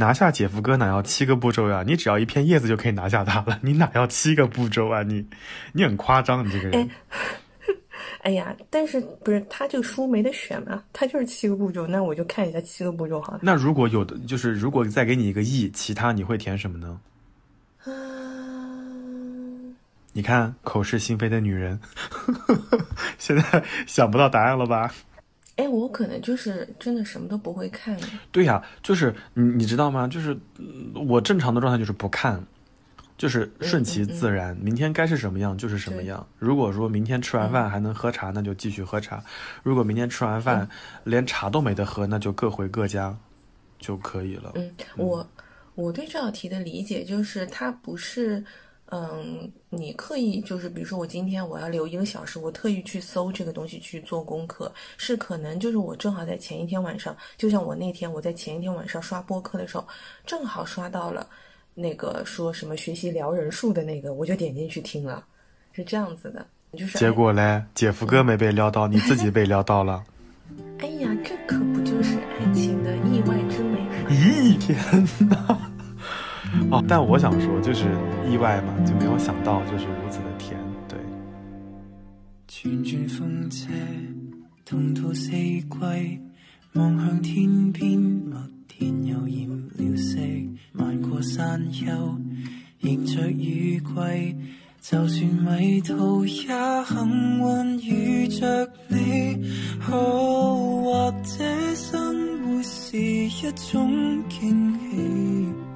[0.00, 1.84] 拿下姐夫哥哪要七个步骤呀？
[1.86, 5.02] 你只要一片叶子就可以拿下他了， 你哪要七个步骤啊？
[5.02, 5.24] 你，
[5.72, 6.88] 你很夸张，你这个人。
[8.22, 10.82] 哎呀，但是不是他这个书没得选嘛？
[10.92, 13.40] 他就是七个步骤，那我就看一下七个步骤好了。
[13.42, 16.98] 那如果有的就是如果再给你一个亿，其他你会填什么呢？
[17.84, 19.76] 嗯，
[20.12, 21.78] 你看口是心非的女人，
[23.18, 24.90] 现在想不到答案了吧？
[25.60, 27.94] 哎，我可能就是真的什么都不会看。
[28.32, 30.08] 对呀，就是你你知道吗？
[30.08, 30.34] 就是
[30.94, 32.42] 我正常的状态就是不看，
[33.18, 34.56] 就是顺其自然。
[34.56, 36.26] 明天该是什么样就是什么样。
[36.38, 39.18] 如果说明天吃完饭还能喝茶，那就继续喝茶；
[39.62, 40.66] 如果明天吃完饭
[41.04, 43.14] 连茶都没得喝，那就各回各家
[43.78, 44.52] 就可以了。
[44.54, 45.28] 嗯，我
[45.74, 48.42] 我对这道题的理解就是它不是。
[48.90, 59.86] 嗯，你刻意就是，比如说我今天我要留一个小时，我特意去搜这个东西去做功课，是可能就是我正好在前一天晚上，就像我那天我在前一天晚上刷播客的时候，
[60.26, 61.26] 正好刷到了
[61.72, 65.24] 那个说什么学习聊人数的那个，我就点进去听了，
[65.72, 66.44] 是这样子的，
[66.76, 70.02] 就是结果嘞，姐夫哥没被撩到，你自己被撩到了。
[70.80, 74.10] 哎呀，这可不就是爱情的意外之美吗？
[74.10, 74.76] 咦，天
[75.28, 75.70] 哪！
[76.70, 77.86] 哦，但我想说，就是
[78.30, 80.58] 意外嘛，就没有想到就是如此的甜，
[80.88, 80.98] 对。
[82.46, 83.68] 串转风车，
[84.64, 85.66] 同途四季，
[86.74, 88.36] 望向天边，麦
[88.68, 90.18] 田又染了色，
[90.72, 91.86] 漫过山丘，
[92.80, 94.36] 迎着雨季，
[94.80, 96.46] 就算迷途也
[96.84, 99.44] 幸运遇着你。
[99.90, 101.94] 哦，或者生
[102.44, 105.69] 活是一种惊喜。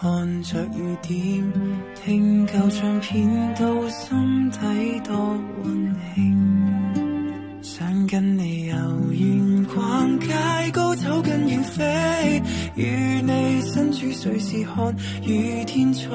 [0.00, 1.52] 看着雨点，
[1.94, 4.58] 听旧唱片，到心底
[5.04, 5.14] 多
[5.62, 7.60] 温馨。
[7.60, 10.32] 想跟你游园逛街，
[10.72, 12.42] 高走更远飞，
[12.76, 16.08] 与你身处瑞士看雨天草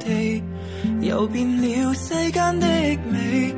[0.00, 0.42] 地，
[1.02, 2.66] 游遍了世间的
[3.12, 3.54] 美。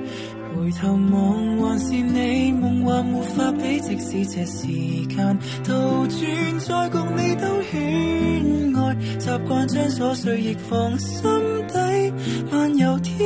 [0.60, 4.66] 回头望，还是你梦幻没法比，即使这时
[5.06, 11.22] 间倒转，再共你兜圈外，习惯将琐碎亦放心
[11.66, 12.12] 底，
[12.52, 13.18] 漫游天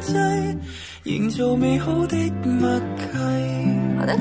[0.00, 0.14] 际，
[1.04, 3.98] 营造美好的默契。
[3.98, 4.18] 好的，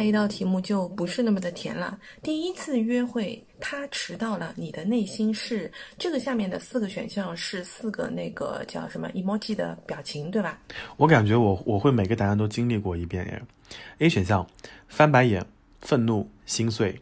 [0.00, 1.98] 下一道题目就不是那么的甜了。
[2.22, 10.58] 第一次约会，他迟到了，你的内心是这个下面的四个选项是四个那个叫什么 emoji 的表情，对吧？
[10.96, 13.42] 我感觉我我会每个答案都经历过一遍耶。
[13.98, 14.46] A 选项
[14.88, 15.44] 翻白眼、
[15.82, 16.98] 愤怒、心碎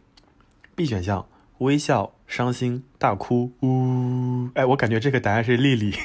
[0.75, 1.25] ；B 选项
[1.59, 3.49] 微笑、伤心、大哭。
[3.61, 5.95] 呜，哎，我感觉这个答案是丽丽。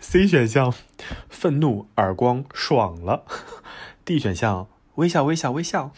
[0.00, 0.72] C 选项
[1.28, 3.26] 愤怒、耳光、爽了。
[4.06, 4.66] D 选项。
[5.00, 5.90] 微笑，微笑，微笑。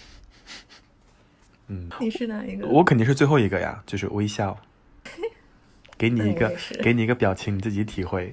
[1.67, 2.69] 嗯，你是哪一个？
[2.69, 4.57] 我肯定是最后一个呀，就是微笑。
[5.99, 8.33] 给你一个，给你一个表情，你自己体会。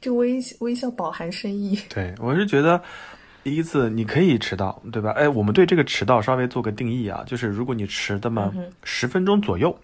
[0.00, 1.76] 这微微笑饱含深意。
[1.88, 2.80] 对，我是觉得
[3.42, 5.10] 第一次你可以迟到，对吧？
[5.10, 8.52] 哎，我们对这个迟到稍微做个定义啊，就是如果你迟的嘛
[8.84, 9.76] 十分钟左右，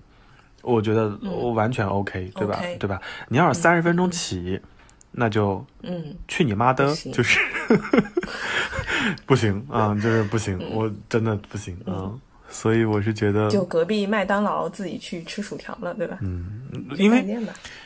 [0.63, 2.63] 我觉得我完全 OK，对吧？
[2.79, 3.03] 对吧？
[3.29, 4.61] 你要是三十分钟起。
[5.19, 7.41] 那就，嗯，去你妈的，就是
[9.25, 12.13] 不行啊，就是不行，我真的不行啊，
[12.51, 16.19] 所以我是觉得，就隔壁麦当劳自己去吃薯条了，对吧？
[16.21, 17.23] 嗯，因为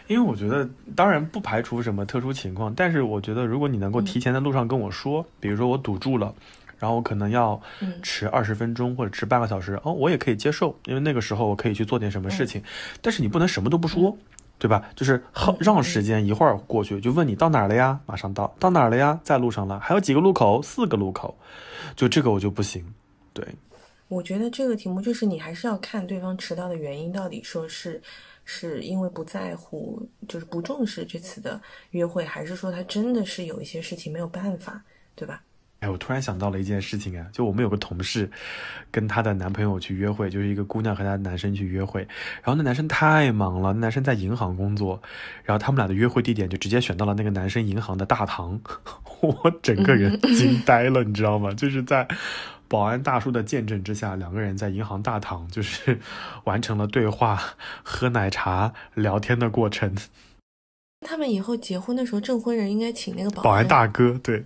[0.09, 6.35] 因为我觉得，当然不排除什么特殊情况，但是我觉得，如果你能够提前在路上跟我说，比如说我堵住了，
[6.81, 7.61] 然后我可能要
[8.03, 12.61] 迟二十分钟或者迟半个小时，哦，我也可以接受，因为那个时候我可以去做点什么事情，
[13.01, 14.17] 但是你不能什么都不说。
[14.61, 14.91] 对吧？
[14.95, 15.25] 就是
[15.59, 17.99] 让时间一会儿过去，就问你到哪儿了呀？
[18.05, 19.19] 马上到，到哪儿了呀？
[19.25, 20.61] 在路上了，还有几个路口？
[20.61, 21.37] 四个路口，
[21.97, 22.85] 就这个我就不行。
[23.33, 23.43] 对，
[24.09, 28.03] 我觉得这个题目就是你还是要看对方迟到的原因到底说是
[28.45, 31.59] 是因为不在乎，就是不重视这次的
[31.93, 34.83] 约会，还是说他真的是有一些事情没有办法，
[35.15, 35.43] 对吧？
[35.81, 38.31] 哎，我突然想到了一件事情啊，就我们有个同事，
[38.91, 42.03] 跟她的男朋友去约会，就是一个姑娘和她男生去约会，
[42.43, 45.01] 然后那男生太忙了，那男生在银行工作，
[45.43, 48.61] 然后他们俩的约会地点就直接选到了那个男生银行的大堂，
[49.23, 51.53] 我整个人惊呆了，你知道吗？
[51.55, 52.07] 就是在
[52.69, 55.99] 保安大叔的见证之下，两个人在银行大堂就是
[56.45, 57.43] 完成了对话、
[57.83, 59.97] 喝奶茶、聊天的过程。
[61.07, 64.45] 他们以后结婚的时候，证婚人应该请那个保安大哥，对，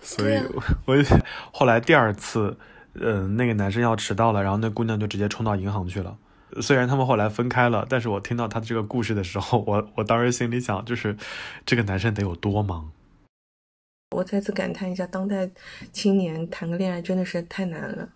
[0.00, 0.46] 所以对啊
[0.86, 1.16] 我就
[1.52, 2.56] 后来第二次，
[2.94, 6.16] 嗯、那个男生要迟到了，然后那姑娘就直接冲到银行去了。
[6.62, 11.16] 虽然他们后来分开了，但是我听到他这个故事的时候，我我当时心里想，就是
[11.66, 12.90] 这个男生得有多忙。
[14.16, 15.50] 我再次感叹一下，当代
[15.92, 18.08] 青年谈个恋爱真的是太难了。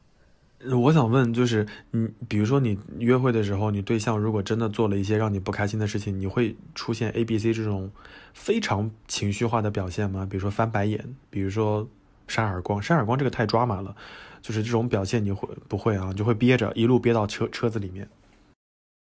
[0.71, 7.91] 我想问，就是你，比如说你约会的时候，你对象如果真的做了一些让你不开心的事情，你会出现 A、B、C 这种
[8.33, 10.27] 非常情绪化的表现吗？
[10.31, 11.89] 比如说翻白眼，比如说
[12.29, 13.97] 扇耳光，扇耳光这个太抓马了，
[14.41, 16.13] 就是这种表现你会不会啊？
[16.13, 18.09] 就会憋着，一路憋到车车子里面。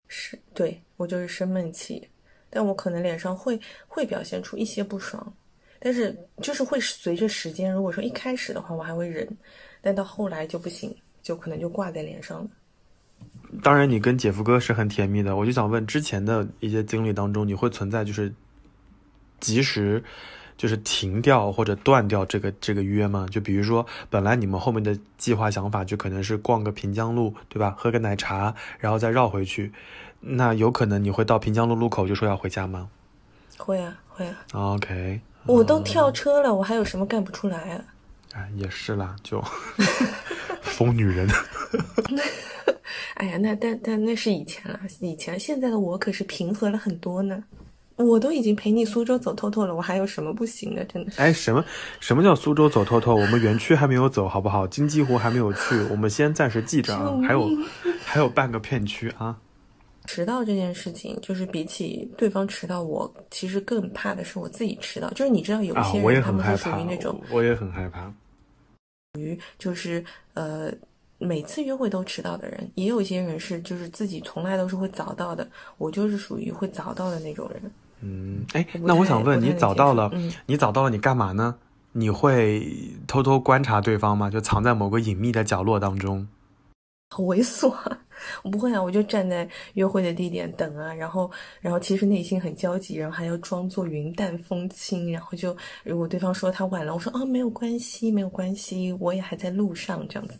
[0.07, 2.07] 是对我就是生闷气，
[2.49, 5.33] 但我可能脸上会会表现出一些不爽，
[5.77, 9.27] 但是就是会随着时间，如果说一开始的话我还会忍，
[9.81, 12.47] 但到后来就不行，就可能就挂在脸上了。
[13.63, 18.33] 当然，你跟姐夫哥是很甜蜜的，我就想问，之前的一些经历当中，你会存在就是
[19.39, 20.03] 及时
[20.55, 23.25] 就是停掉或者断掉这个这个约吗？
[23.31, 27.73] 就比如说，本来你们后面的计划想法就可能是逛个平江路，对吧？
[27.77, 29.71] 喝个奶茶，然后再绕回去，
[30.19, 32.89] 那有可能你会到平江路路口就说要回家吗
[33.57, 37.83] 会啊会啊，？OK，我都跳车了，我还有什么干不出来啊？
[38.33, 39.43] 哎，也是啦，就
[40.61, 41.27] 疯女人。
[43.15, 47.43] 哎呀，那但但那是以前了，以前现在的我可是平和了很多呢。
[47.97, 50.85] 我都已经陪你苏州走透透了，我还有什么不行的？
[50.85, 51.19] 真的是。
[51.19, 51.65] 哎，什么
[51.99, 53.13] 什么叫苏州走透透？
[53.13, 54.65] 我们园区还没有走，好不好？
[54.65, 57.49] 金鸡湖还没有去，我们先暂时记着啊还有
[58.05, 59.35] 还有半个片区啊。
[60.11, 65.07] 迟到这件事情，就是比起对方迟到，我其实更怕的是我自己迟到。
[65.11, 68.11] 就是你知道，有些人他们是属于那种，，我也很害怕。
[69.19, 70.71] 于就是呃
[71.19, 75.47] 每次约会都迟到的人，也有一些人是就是自己从来都是会早到的。
[75.77, 77.71] 我就是属于会早到的那种人。
[78.01, 81.53] 嗯，哎那我想问你，早到了，嗯你早到了，你干嘛呢？
[81.91, 82.67] 你会
[83.05, 84.27] 偷偷观察对方吗？
[84.27, 86.27] 就藏在某个隐秘的角落当中？
[87.11, 88.05] 好猥琐啊！
[88.43, 100.39] 我不会啊，我就站在约会的地点等啊，然后，然后其实内心很焦急，然后还要装作云淡风轻，然后就如果对方说他晚了，我说啊没有关系，没有关系，我也还在路上这样子。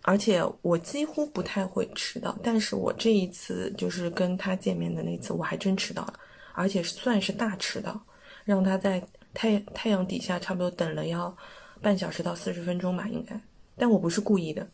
[0.00, 6.14] 而且我几乎不太会迟到，但是我这一次就是跟他见面的那次，我还真迟到了，
[6.54, 8.00] 而且算是大迟到，
[8.44, 9.00] 让他在
[9.34, 11.36] 太太阳底下差不多等了要
[11.82, 13.38] 半小时到四十分钟吧，应该，
[13.76, 14.66] 但我不是故意的。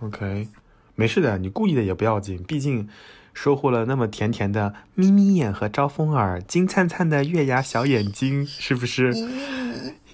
[0.00, 0.48] OK，
[0.94, 2.88] 没事的，你故意的也不要紧，毕竟
[3.32, 9.12] 收获了那么甜甜的眯眯眼和招风耳，金灿灿的月牙小眼睛，是不是？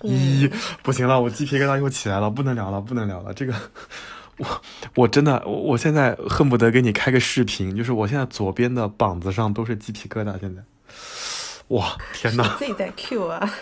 [0.01, 3.55] 咦，不行了，我鸡皮疙瘩又起来了，不能聊了，不能聊了，这个。
[4.37, 4.62] 我
[4.95, 10.62] 我真的，我我现在恨不得给你开个视频，就是我现在左边的膀子上都是鸡皮疙瘩，现在，
[11.75, 12.57] 哇，天哪！
[12.57, 13.53] 自己在 Q 啊。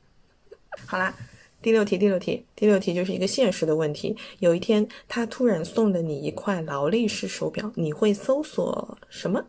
[0.88, 1.12] 好啦，
[1.60, 4.16] 第六题，第六题，第六题就是一个现实的问题。
[4.38, 9.44] 有一天，他突然送了你一块劳力士手表，你会搜索什么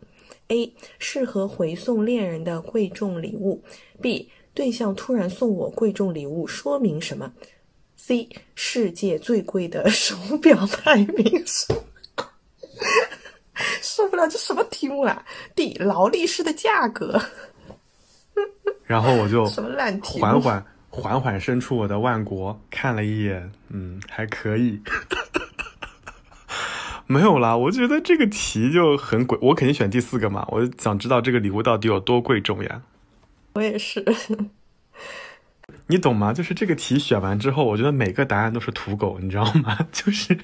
[0.48, 0.74] ？A.
[0.98, 3.62] 适合回送恋人的贵重礼物。
[4.02, 4.28] B.
[4.52, 7.32] 对象突然送我贵重礼物，说明什么
[7.96, 8.28] ？C.
[8.56, 11.72] 世界最贵的手表排名是。
[13.82, 15.74] 受不了，这什么题目啊？D.
[15.74, 17.22] 劳力士的价格。
[18.82, 24.82] 然后我就什么烂题目缓缓缓缓伸出我的万国，看了一眼，嗯，还可以。
[27.06, 30.46] 没有啦，我觉得这个题就很鬼，我肯定选第四个嘛。
[30.48, 32.82] 我想知道这个礼物到底有多贵重呀？
[33.54, 34.04] 我也是，
[35.88, 36.32] 你懂吗？
[36.32, 39.76] 就是这个题选完之后，我觉得每个答案都是土狗，你知道吗？
[39.90, 40.38] 就是，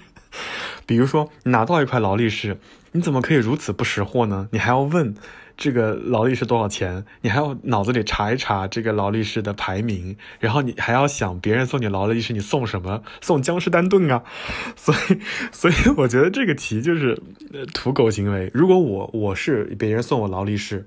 [0.86, 2.58] 比如说你拿到一块劳力士，
[2.92, 4.48] 你怎么可以如此不识货呢？
[4.52, 5.14] 你还要问
[5.56, 7.04] 这个劳力士多少钱？
[7.22, 13.02] 你还要脑子里查一查这个劳力士的排名，然后你还要想别人送你劳力士，你送什么？
[13.20, 14.22] 送江诗丹顿啊！
[14.76, 15.20] 所以，
[15.50, 17.20] 所以我觉得这个题就是
[17.52, 18.50] 呃土狗行为。
[18.54, 20.84] 如果我我是别人送我劳力士，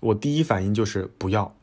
[0.00, 1.54] 我第一反应就是不要。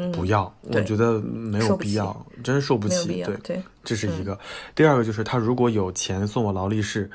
[0.00, 3.20] 嗯，不要，我觉得没有必要，真受不起。
[3.24, 4.38] 对，对，这是一个。
[4.72, 7.10] 第二个就是他如果有钱送我劳力士，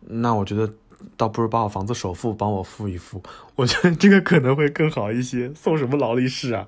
[0.00, 0.72] 那我觉得
[1.18, 3.22] 倒不如把我房子首付帮我付一付，
[3.56, 5.52] 我觉得这个可能会更好一些。
[5.54, 6.66] 送什么劳力士啊？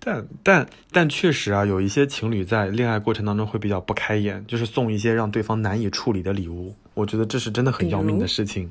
[0.00, 6.74] 但但但确实啊，有一些情侣在恋爱过程当中会比较不开眼，就是送一些让对方难以处理的礼物。
[6.94, 8.68] 我觉得这是真的很要命的事情。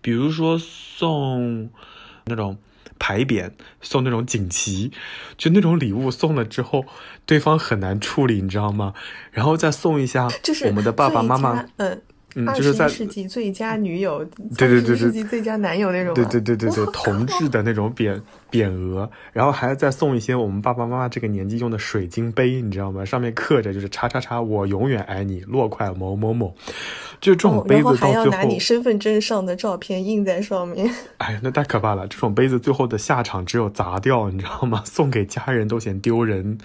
[0.00, 1.68] 比如说送
[2.26, 2.56] 那种
[2.98, 4.92] 牌匾，送那种锦旗，
[5.36, 6.84] 就那种礼物送了之后，
[7.24, 8.94] 对方很难处理，你知道吗？
[9.30, 11.98] 然后再送一下就是我们的爸爸妈妈最佳，呃，
[12.34, 14.22] 嗯，就是在一世纪最佳女友，
[14.56, 18.20] 对对对世纪最佳男友那种对，对对对对，我 同志的那种匾
[18.50, 23.04] 匾额，然后还再送一些我们爸爸妈妈这个年纪用的水晶杯，你知道吗？
[23.04, 26.54] 上面刻着就是叉叉叉，我永远爱你，落款某某某，
[27.20, 30.88] 就这种杯子还要拿你身份证上的照片印在上面。
[31.18, 32.06] 哎呀，那太可怕了！
[32.06, 34.82] 这种杯子最后的下场只有砸掉，你知道吗？
[34.86, 36.58] 送给家人都嫌丢人。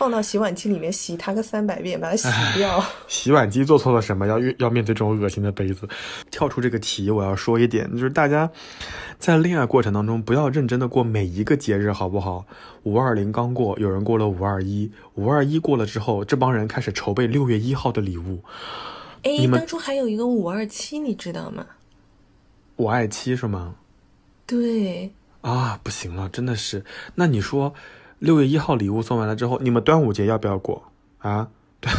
[0.00, 2.26] 放到洗碗机里面洗它个三百遍，把它洗
[2.56, 2.82] 掉。
[3.06, 4.26] 洗碗机做错了什么？
[4.26, 5.86] 要要面对这种恶心的杯子。
[6.30, 8.50] 跳出这个题，我要说一点，就是大家
[9.18, 12.46] 在恋爱过程当中不要认真的过每一个节日，好不好？
[12.84, 18.42] 五二零刚过，有人过了五二一，五二一过了之后，这帮人开始筹备六月一号的礼物。
[19.22, 21.66] 哎你，们当初还有一个五二七，你知道吗？
[22.76, 23.74] 我爱七是吗？
[24.46, 26.86] 对，啊，不行了，真的是。
[27.16, 27.74] 那你说，
[28.20, 31.48] 六月一号礼物送完了之后，你们端午节要不要过啊？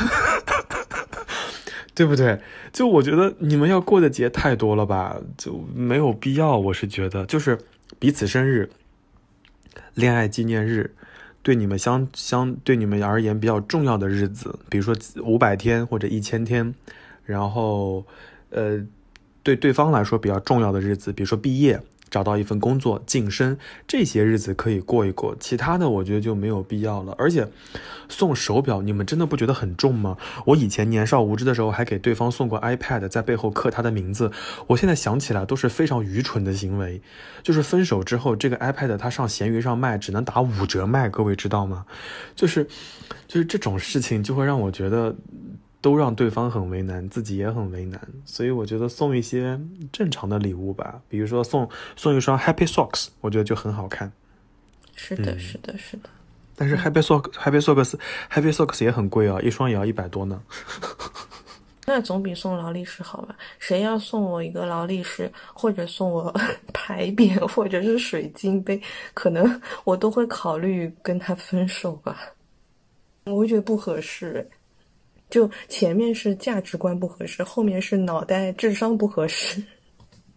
[1.94, 2.40] 对不对？
[2.72, 6.58] 就我觉得你们要过的节太多了吧，就没有必要。
[6.58, 7.58] 我是觉得，就是
[8.00, 8.70] 彼此生日、
[9.94, 10.96] 恋爱纪念日，
[11.44, 16.74] 对你们相相对你们而言比较重要的日子，比如说五百天或者一千天，
[17.26, 18.06] 然后
[18.52, 18.80] 呃，
[19.44, 21.82] 对对方来说比较重要的日子，比如说毕业。
[22.12, 23.58] 找到一份工作、晋升，
[23.88, 27.16] 这些日子可以过一过，其他的我觉得就没有必要了。
[27.18, 27.48] 而且，
[28.10, 30.18] 送手表，你们真的不觉得很重吗？
[30.46, 34.30] 我以前年少无知的时候还给对方送过 iPad，在背后刻他的名字，
[34.68, 37.02] 我现在想起来都是非常愚蠢的行为。
[37.42, 41.86] 就是分手之后，这个 iPad 它上闲鱼上卖只能打五折卖，各位知道吗？
[42.36, 42.68] 就是，
[43.26, 45.16] 就是这种事情就会让我觉得。
[45.82, 49.60] 都让对方很为难，自己也很为难，所以我觉得送一些
[49.92, 54.12] 正常的礼物吧，比如说送送一双 Happy Socks，我觉得就很好看。
[54.96, 56.10] 是的，是的，是的。
[56.56, 57.96] 但是 Happy Socks Happy Socks
[58.32, 60.42] Happy Socks 也很贵啊，一双也要一百多呢。
[61.88, 63.36] 那总比送劳力士好吧？
[63.58, 66.32] 谁要送我一个劳力士，或者送我
[66.72, 68.80] 牌匾， 或者是水晶杯，
[69.16, 72.16] 可能我都会考虑跟他分手吧。
[73.26, 74.48] 我会觉得不合适。
[75.32, 79.64] 就前面是价值观不合适，后面是脑袋智商不合适。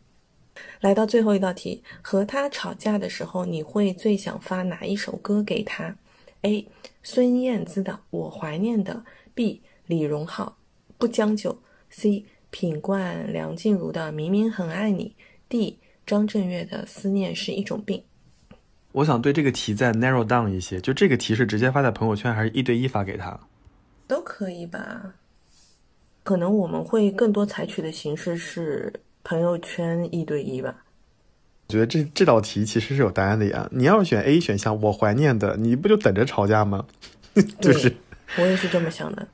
[0.81, 5.95] 来到最后一道题，和他吵架的时候，你会最想发哪一首歌给他
[6.43, 6.67] ？A.
[7.03, 8.95] 孙燕姿的《我怀念的》
[9.35, 9.61] ，B.
[9.87, 10.57] 李荣浩
[10.97, 11.51] 《不将就》
[11.91, 12.25] ，C.
[12.51, 15.15] 品冠梁静茹的《明明很爱你》
[15.49, 15.79] ，D.
[16.07, 17.99] 张震岳的《思念是一种病》。
[18.93, 23.41] 我想对这个题再 narrow down 一些，就这个题是直接发在朋友圈，还是一对一发给他？
[24.07, 25.15] 都可以吧，
[26.23, 28.93] 可能我们会更多采取的形式是
[29.23, 30.75] 朋友圈一对一吧。
[31.69, 33.67] 我觉得这这道题其实是有答案的呀。
[33.73, 36.85] 你要选 A 选项，我怀念的，你不就等着吵架吗？
[37.59, 37.91] 就是，
[38.39, 39.27] 我也是这么想的，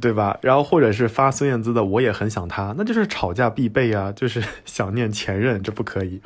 [0.00, 0.38] 对吧？
[0.42, 6.20] 然后或者是发孙燕姿的，我也很想他，那就是吵架必备啊，就是 想念前任，这不可以。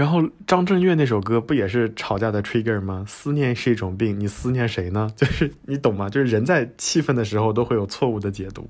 [0.00, 3.04] 然后张震岳那首歌不也是吵架的 trigger 吗？
[3.06, 5.12] 思念是一种病，你思念谁呢？
[5.14, 6.08] 就是你懂吗？
[6.08, 8.66] 就是人在气愤的时候都会有错误的解读。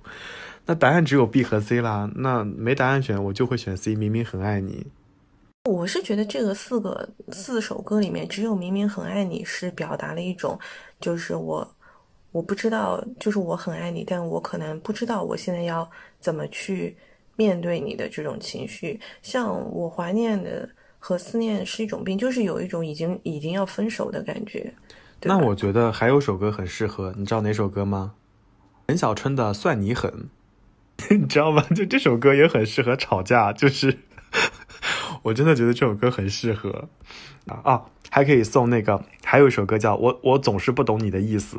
[0.66, 3.94] 那答案只有 B 和 C 啦，那没答案选，我就会选 C。
[3.94, 4.84] 明明很爱你，
[5.70, 10.58] 我是觉得这个四个四首歌里面，只有《明明很爱你》是表达了一种，
[11.00, 11.76] 就是我
[12.32, 16.96] 我不知道，就是我很爱你，但我可能不知道我现在要怎么去
[17.36, 18.98] 面对你的这种情绪。
[19.22, 20.68] 像我怀念的。
[21.00, 24.72] 和思念是一种病，就是有一种已经已经要分手的感觉。
[25.22, 28.12] 那我觉得还有首歌很适合，你知道哪首歌吗？
[28.86, 30.28] 陈小春的《算你狠》，
[31.18, 31.62] 你知道吗？
[31.74, 33.98] 就这首歌也很适合吵架，就是
[35.24, 36.88] 我真的觉得这首歌很适合
[37.46, 37.82] 啊啊！
[38.10, 41.56] 还可以送那个，还有一首歌叫《我我总是不懂你的意思》，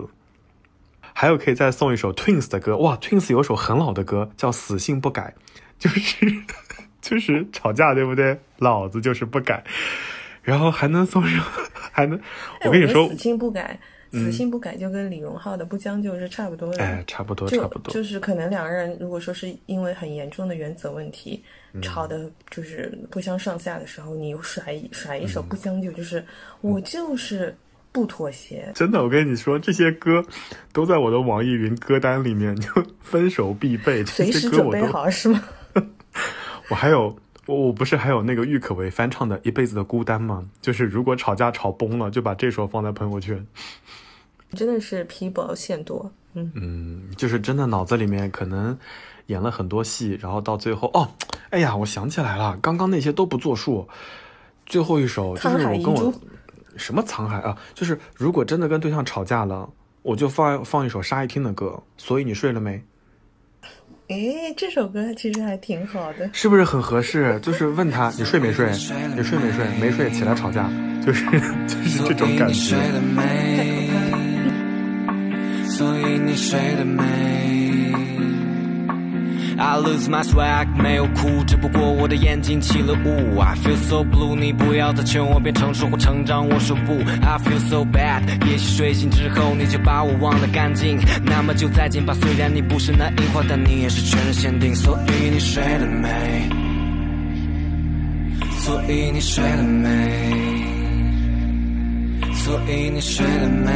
[1.14, 2.78] 还有可以再送一首 Twins 的歌。
[2.78, 5.36] 哇，Twins 有首很老的歌叫《死性不改》，
[5.80, 6.44] 就是。
[7.02, 8.40] 就是吵架，对不对？
[8.58, 9.64] 老子就是不改，
[10.44, 11.44] 然后还能送上，
[11.92, 12.20] 还能，
[12.66, 13.80] 我跟你说，死性不改，
[14.12, 21.44] 死性不改就跟李荣浩的不将就是差不多的，哎，差不多，就差不多，就是可能两个人如果说是因为很严重的原则问题、
[21.74, 26.26] 嗯、吵的，就是不相上下的时候，你甩甩一首不将就，就是、嗯、
[26.62, 27.56] 我就是
[27.92, 28.72] 不妥协。
[28.76, 30.24] 真的，我跟你说，这些歌
[30.72, 32.70] 都在我的网易云歌单里面，就
[33.02, 34.06] 分手必备。
[34.06, 35.44] 随时准备好是吗？
[36.72, 37.14] 我还有，
[37.48, 40.48] 我我不是还有那个郁可唯翻唱的《一辈子的孤单》吗？
[40.62, 43.46] 就是如果吵架吵崩了，就把这首放在朋友圈。
[44.54, 46.10] 真的是皮薄馅多。
[46.34, 48.78] 嗯，嗯，就是真的脑子里面可能
[49.26, 51.10] 演了很多戏，然后到最后，哦，
[51.50, 53.90] 哎呀，我想起来了，刚刚那些都不作数，
[54.66, 56.14] 最后一首就是我跟我
[56.78, 59.70] 什么沧海啊，就是如果真的跟对象吵架了，
[60.04, 62.82] 我就放放一首沙一汀的歌，所以你睡了没？
[64.12, 66.30] 诶，这首歌其实还挺好的。
[66.34, 67.40] 是不是很合适？
[67.42, 68.70] 就是问他你睡没睡，
[69.16, 70.70] 你睡没睡，没睡起来吵架，
[71.06, 71.24] 就是
[71.66, 72.76] 就是这种感觉。
[72.76, 73.90] 了没？
[75.66, 77.04] 所以你睡了没
[79.72, 83.40] ？I lose my swag，没有哭，只不过我的眼睛起了雾。
[83.40, 87.00] I feel so blue，你不要再劝我变成熟或成长，我说不。
[87.26, 92.14] I feel so bad，也许睡醒之后你就把我忘得干净，那么就再见吧。
[92.16, 94.76] 虽然你不是那樱花，但你也是全人限定。
[94.76, 96.50] 所以你睡了没？
[98.60, 99.90] 所以你睡了没？
[102.34, 103.72] 所以你睡了没？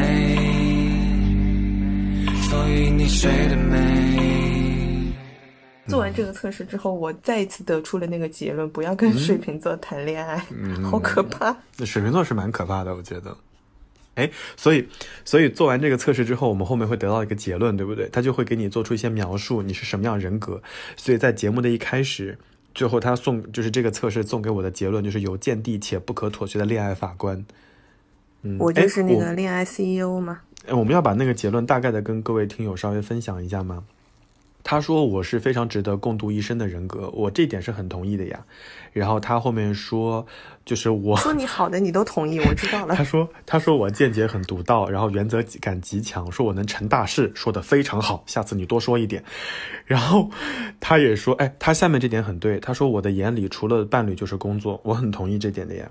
[2.49, 4.54] 所以你睡了没？
[5.87, 10.37] 做完这个测试之后，我再一次得出了那个结论：不要跟水瓶座谈恋爱，
[10.83, 11.55] 好可怕。
[11.77, 13.35] 那水瓶座是蛮可怕的，我觉得。
[14.15, 14.87] 哎，所以，
[15.25, 18.07] 所以做完这个测试之后，我们后面会得到一个结论，对不对？
[18.09, 20.61] 他就会给你做出一些描述，你是什么样人格。
[20.95, 22.37] 所以在节目的一开始，
[22.73, 27.45] 最后他送就是这个测试送给我的结论，就是有见地且不可妥协的恋爱法官。
[28.43, 30.39] 嗯，我就是那哎个恋爱 CEO 嘛。
[30.65, 33.83] 哎，我们要把那个结论大概的跟各位听友稍微分享一下吗？
[34.67, 38.43] 他说我是非常值得共度一生的人格，我这点是很同意的呀。
[38.91, 40.25] 然后他后面说，
[40.65, 43.03] 就是我说你好的你都同意，我知道了他。
[43.03, 48.23] 说：“他说我见解很独到，然后原则感极强，说我能成大事，说的非常好。
[48.25, 49.23] 下次你多说一点。”
[49.85, 50.31] 然后
[50.79, 52.59] 他也说：“哎，他下面这点很对。
[52.59, 55.87] 他说我的眼里除了伴侣就是工作，我很同意这点的呀。”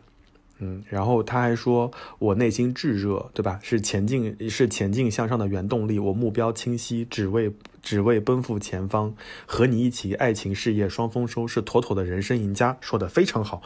[0.58, 3.60] 嗯，然后他还说我内心炙热，对吧？
[3.62, 6.00] 是前进，是前进向上的原动力。
[6.00, 7.52] 我目标清晰，只为
[7.84, 9.14] 只为奔赴前方，
[9.46, 12.76] 和你一起，爱情事业双丰收，是妥妥的人生赢家。
[12.80, 13.62] 说的非常好。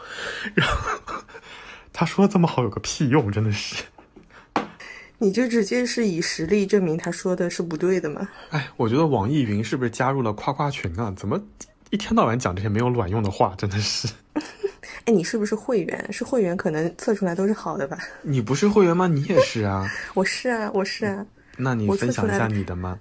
[0.54, 1.22] 然后
[1.92, 3.84] 他说这么好有个屁用，真的是。
[5.20, 8.28] 你就直接是以实力证明他说的是不对的吗？
[8.50, 11.12] 哎，我觉得网易云是不是加入了夸夸群啊？
[11.16, 11.40] 怎么
[11.90, 13.54] 一天到晚讲这些没有卵用的话？
[13.56, 14.08] 真的是。
[15.06, 16.12] 哎，你是不是会员？
[16.12, 17.98] 是会员可能测出来都是好的吧？
[18.22, 19.06] 你不是会员吗？
[19.06, 19.88] 你也是啊。
[20.14, 21.26] 我是啊，我是啊。
[21.56, 22.98] 那你分享一下你的吗？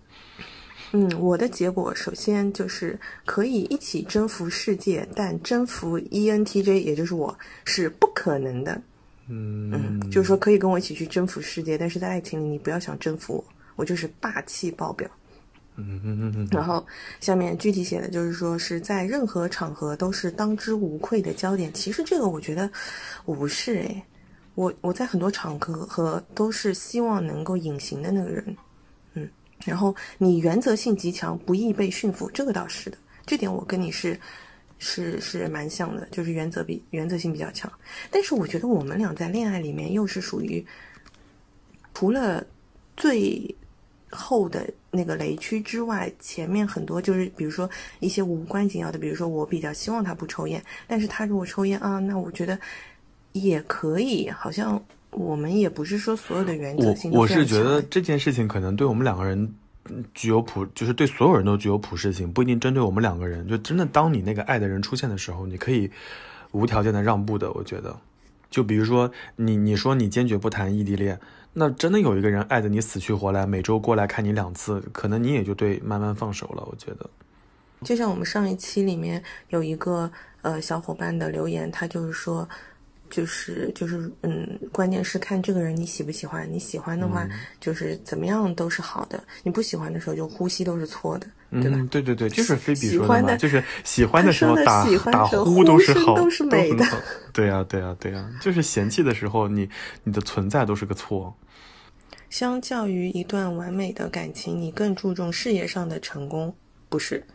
[0.93, 8.81] 嗯，我的结果首先就是可以一起征服世界，但征服 E ENTJ 也就是我是不可能的。
[9.27, 15.09] 嗯嗯，就是说可以跟我一起去征服世界，但是在爱情里你不要想征服我，我就是霸气爆表。
[15.75, 16.83] 嗯嗯嗯嗯然后
[17.19, 21.71] 下面具体写的就是说是在任何场合都是当之无愧的焦点。
[21.73, 22.67] 其实这个我觉得
[23.25, 24.03] 我不是诶，
[24.55, 28.55] 我我在很多场合和都是希望能够隐形的那个人，嗯。
[29.65, 34.19] 然后你原则性极强，不易被驯服，这个倒是的，这点我跟你是
[34.79, 37.71] 是是蛮像的，就是原则比原则性比较强。
[38.11, 40.65] 但是我觉得我们俩在恋爱里面又是属于
[41.93, 42.45] 除了
[42.95, 43.55] 最
[44.11, 52.57] 后的那个雷区之外，前面很多就是比如说一些无关紧要的，比如说我比较希望他不抽烟，但是他如果抽烟啊，那我觉得
[53.33, 54.81] 也可以，好像
[55.11, 59.41] 我们也不是说所有的原则性我我是觉得这件事情可能对我们两个人
[59.89, 63.47] 嗯具有普，就是对所有人都具有普适性，不一定针对我们两个人。
[63.47, 65.89] 就真的当你那个爱的人出现的时候，你可以
[66.51, 67.51] 无条件的让步的。
[67.53, 67.95] 我觉得，
[68.49, 71.19] 就比如说你你说你坚决不谈异地恋，
[71.53, 76.63] 那真的有一个人爱的你死去活来，每周过来看你两次，可能你也就对慢慢放手了。
[76.69, 77.09] 我觉得，
[77.83, 82.47] 就像我们上一期里面有一个呃小伙伴的留言，他就是说，
[83.09, 87.27] 就是就是嗯，关键是看这个人你喜不喜欢，你喜欢的话，
[87.59, 91.77] 就是怎么样都是好的，你不喜欢的时候就呼吸都是错的，对吧？
[91.77, 96.85] 嗯，对对对，就是菲比说嘛，喜欢的就是喜欢的时候打喜欢的打呼都是好，都是美的
[97.31, 99.69] 对呀、对呀、对呀、就是嫌弃的时候，你
[100.03, 101.35] 你的存在都是个错。
[102.29, 106.53] 相较于一段完美的感情，你更注重事业上的成功，
[106.89, 107.25] 不是？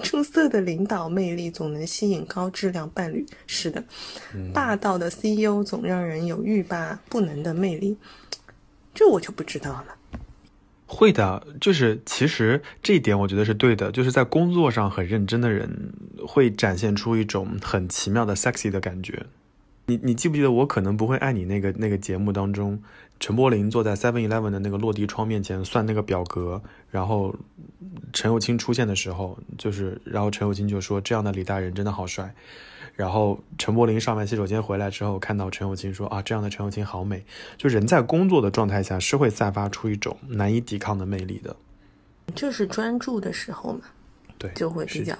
[0.00, 3.82] 出色的领导魅力总能吸引高质量伴侣，是的。
[4.52, 7.96] 霸道的 CEO 总让人有欲罢不能的魅力，
[8.94, 9.96] 这我就不知道了。
[10.86, 15.92] 会的，就是其实这一点我觉得是对的，就是在工作上很认真的人
[16.26, 19.26] 会展现出一种很奇妙的 sexy 的感觉。
[19.86, 22.82] 你你记不记得我可能不会爱你那个那个节目当中，
[23.20, 26.60] 陈柏霖坐在 Seven Eleven 的那个落地窗面前算那个表格，
[26.90, 27.34] 然后
[28.14, 32.34] 陈友清出现的时候，就是然后陈友清就说这样的李大人真的好帅，
[32.94, 37.22] 然后陈柏霖上完洗手间回来之后，看到陈友清说啊这样的陈友清好美，
[37.58, 41.54] 就人在工作的状态下是会散发出一种难以抵抗的魅力的，
[42.34, 43.82] 就是专注的时候嘛，
[44.38, 45.14] 对，就会比较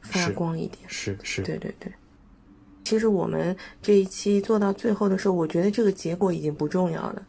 [0.00, 1.92] 发光一点，是是，对对对。
[2.84, 7.22] 其实我们这一期做到最后的时候，我觉得这个结果已经不重要了。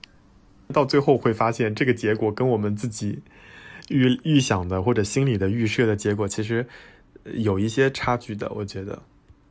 [0.74, 3.20] 到最后会发现，这个结果跟我们自己
[3.90, 6.68] 预预想的或者心里的预设的结果，其实
[7.36, 8.52] 有一些差距的。
[8.54, 9.02] 我觉得，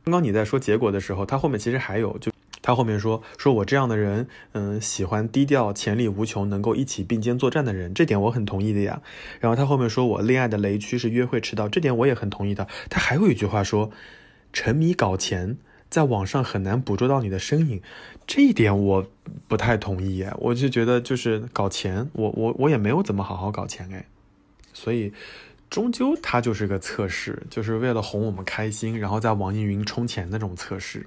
[0.03, 2.31] 刚刚你在说结果的时候，他后面其实还有，就
[2.61, 9.01] 他后面说，说我这样的人，嗯，喜欢低调、潜力无穷、能够一起并肩作战的人，这点我很同意的呀。
[9.39, 12.67] 然后他后面说我恋爱的雷区是约会迟到，这点我也很同意的。
[12.89, 13.89] 他还有一句话说，
[14.51, 15.57] 沉迷搞钱。
[15.89, 17.81] 在网上很难捕捉到你的身影，
[18.27, 19.05] 这一点我
[19.47, 20.25] 不太同意。
[20.37, 24.05] 我就觉得就是搞钱，我我我也没有怎么好好搞钱哎，
[24.73, 25.13] 所以
[25.69, 31.05] 终究它就是个测试，就是为了哄我们开心，然后在网易云充钱那种测试。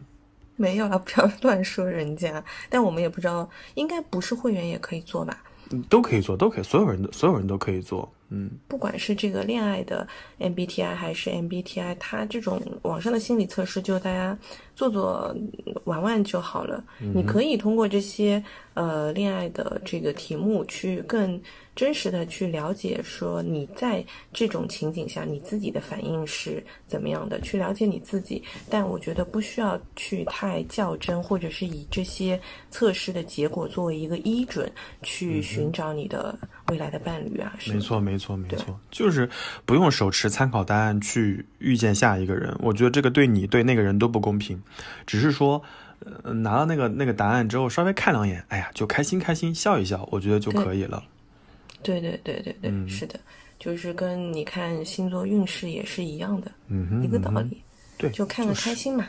[0.56, 2.42] 没有了，不要 乱说人家。
[2.68, 5.42] 但我们也不知道，应该不是会员也可以做吧？
[5.70, 8.10] 嗯，都可以做，都可以，所有人都所有人都可以做。
[8.30, 10.06] 嗯，不管是这个恋爱的
[10.38, 14.36] MBTI 还是 MBTI，它这种网上的心理测试，就大家
[14.74, 15.34] 做做
[15.84, 16.82] 玩玩就好了。
[17.14, 18.42] 你可以通过这些
[18.74, 21.40] 呃恋爱的这个题目去更。
[21.78, 28.42] 真实的去了解，说你在这种情景下你自己的反应是怎么样的，去了解你自己。
[28.68, 34.68] 但我觉得不需要去太较真，或者是以这些测试的结果作为一个依准
[35.04, 37.56] 去寻找你的未来的伴侣啊。
[37.68, 39.30] 没错，没错，没错，就是
[39.64, 42.52] 不用手持参考答案去遇见下一个人。
[42.58, 44.60] 我觉得这个对你对那个人都不公平。
[45.06, 45.62] 只是说，
[46.24, 51.04] 呃，拿到那个那个答案之后，稍微看两眼，哎呀，就开心开心笑一笑，我觉得就可以了。
[51.82, 53.18] 对对对对对，是的，
[53.58, 57.62] 就是跟你看星座运势也是一样的，嗯一个道理。
[57.96, 59.06] 对，就看个开心嘛。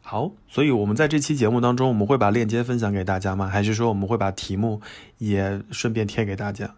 [0.00, 3.46] 好，所以我们在这期节目当中，我们会把链接分享给大家吗？
[3.46, 4.80] 还是说我们会把题目
[5.18, 6.72] 也顺便贴给大家？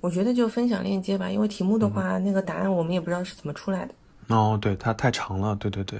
[0.00, 3.94] 我觉得就分享链接吧，因为题目的话，那个答案我们也不知道是怎么出来的。
[4.28, 5.98] 哦，对，它太长了，对对对，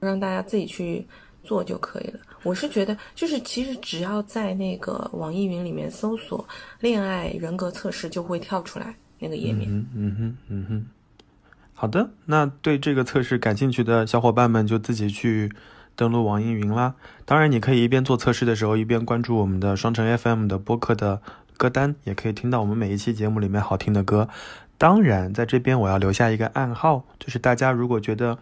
[0.00, 1.06] 让大家自己去。
[1.44, 2.18] 做就可以了。
[2.42, 6.44] 我是觉得，就是其实只要在那个网易云里面搜索
[6.80, 9.70] “恋爱人格测试”，就会跳出来那个页面。
[9.94, 10.86] 嗯哼嗯哼。
[11.72, 15.50] 好的，那对这个测试感兴趣的小伙伴们就自己去
[15.96, 16.94] 登录网易云啦。
[17.24, 21.20] 当然，你可以一边做测试的时候，一边关注我们的双城 FM 的播客的
[21.56, 24.28] 歌单，也可以听到我们每一期节目里面好听的歌。
[24.84, 28.36] 当然，在这边我要留下一个暗号，就是大家如果觉得。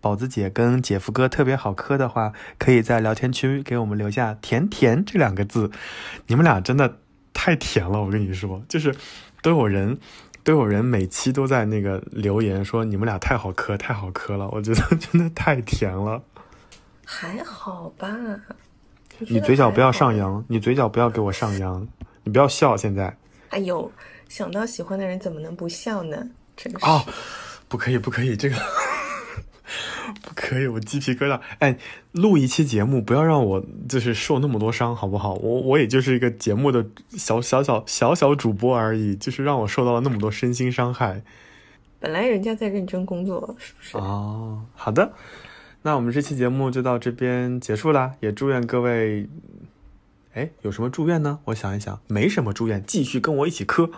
[0.00, 5.72] 宝子姐跟姐夫哥特别好磕的话，可以在聊天区给我们留下“甜甜”这两个字。
[6.28, 6.98] 你们俩真的
[7.32, 8.94] 太甜了，我跟你说，就是
[9.42, 9.98] 都有人
[10.44, 14.48] 都有人每期都在那个留言说你们俩太好磕，太好磕了。
[14.52, 16.22] 我觉得真的太甜了。
[17.04, 18.08] 还好吧？
[19.18, 21.88] 你嘴角不要上扬，你嘴角不要给我上扬，
[22.22, 22.76] 你不要笑。
[22.76, 23.16] 现在，
[23.48, 23.90] 哎呦，
[24.28, 26.28] 想到喜欢的人怎么能不笑呢？
[26.56, 27.04] 真是哦，
[27.68, 28.56] 不可以，不可以，这个。
[30.22, 31.38] 不可以，我鸡皮疙瘩。
[31.58, 31.76] 哎，
[32.12, 35.34] 录一期节目，不要让我就是受那么多伤，好不好？
[35.34, 41.22] 我我也就是一个节目的小小小小小主播而已，就是让我受到了那么多身心伤害。
[42.00, 43.98] 本来人家在认真工作，是不是？
[43.98, 45.12] 哦，好的，
[45.82, 48.14] 那我们这期节目就到这边结束啦。
[48.20, 49.28] 也祝愿各位，
[50.38, 51.40] 哎，有什么祝愿呢？
[51.46, 53.90] 我想一想，没什么祝愿，继续跟我一起磕。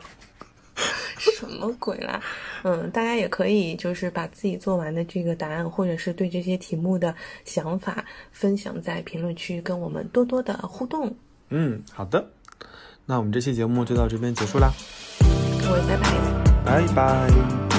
[1.18, 2.18] 什么鬼啦？
[2.62, 7.14] 嗯，大家也可以就是把自己做完的这个答案，或者是对这些题目的
[7.45, 11.14] 想法分享在评论区，跟我们多多的互动。
[11.51, 12.30] 嗯，好的，
[13.05, 14.70] 那我们这期节目就到这边结束啦。
[15.61, 17.70] 各位拜拜，拜拜。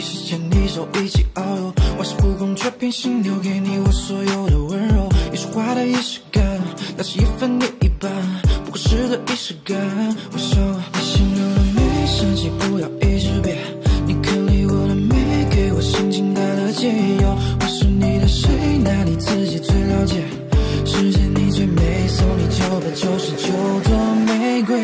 [0.00, 5.08] 下雨时牵你手一起遨游，我是不空却偏心留给你我所有的温柔。
[5.32, 6.42] 一束花的仪式感，
[6.96, 8.10] 那是一分你一半，
[8.64, 9.76] 不过是的仪式感。
[10.32, 10.58] 我说
[10.94, 12.06] 你心流了没？
[12.06, 13.58] 生气不要一直憋。
[14.06, 15.46] 你肯理我了没？
[15.50, 16.88] 给我心情打了解
[17.20, 17.36] 药。
[17.60, 18.48] 我是你的谁？
[18.82, 20.24] 那你自己最了解。
[20.86, 23.52] 世界你最美，送你九百九十九
[23.84, 23.96] 朵
[24.26, 24.80] 玫瑰。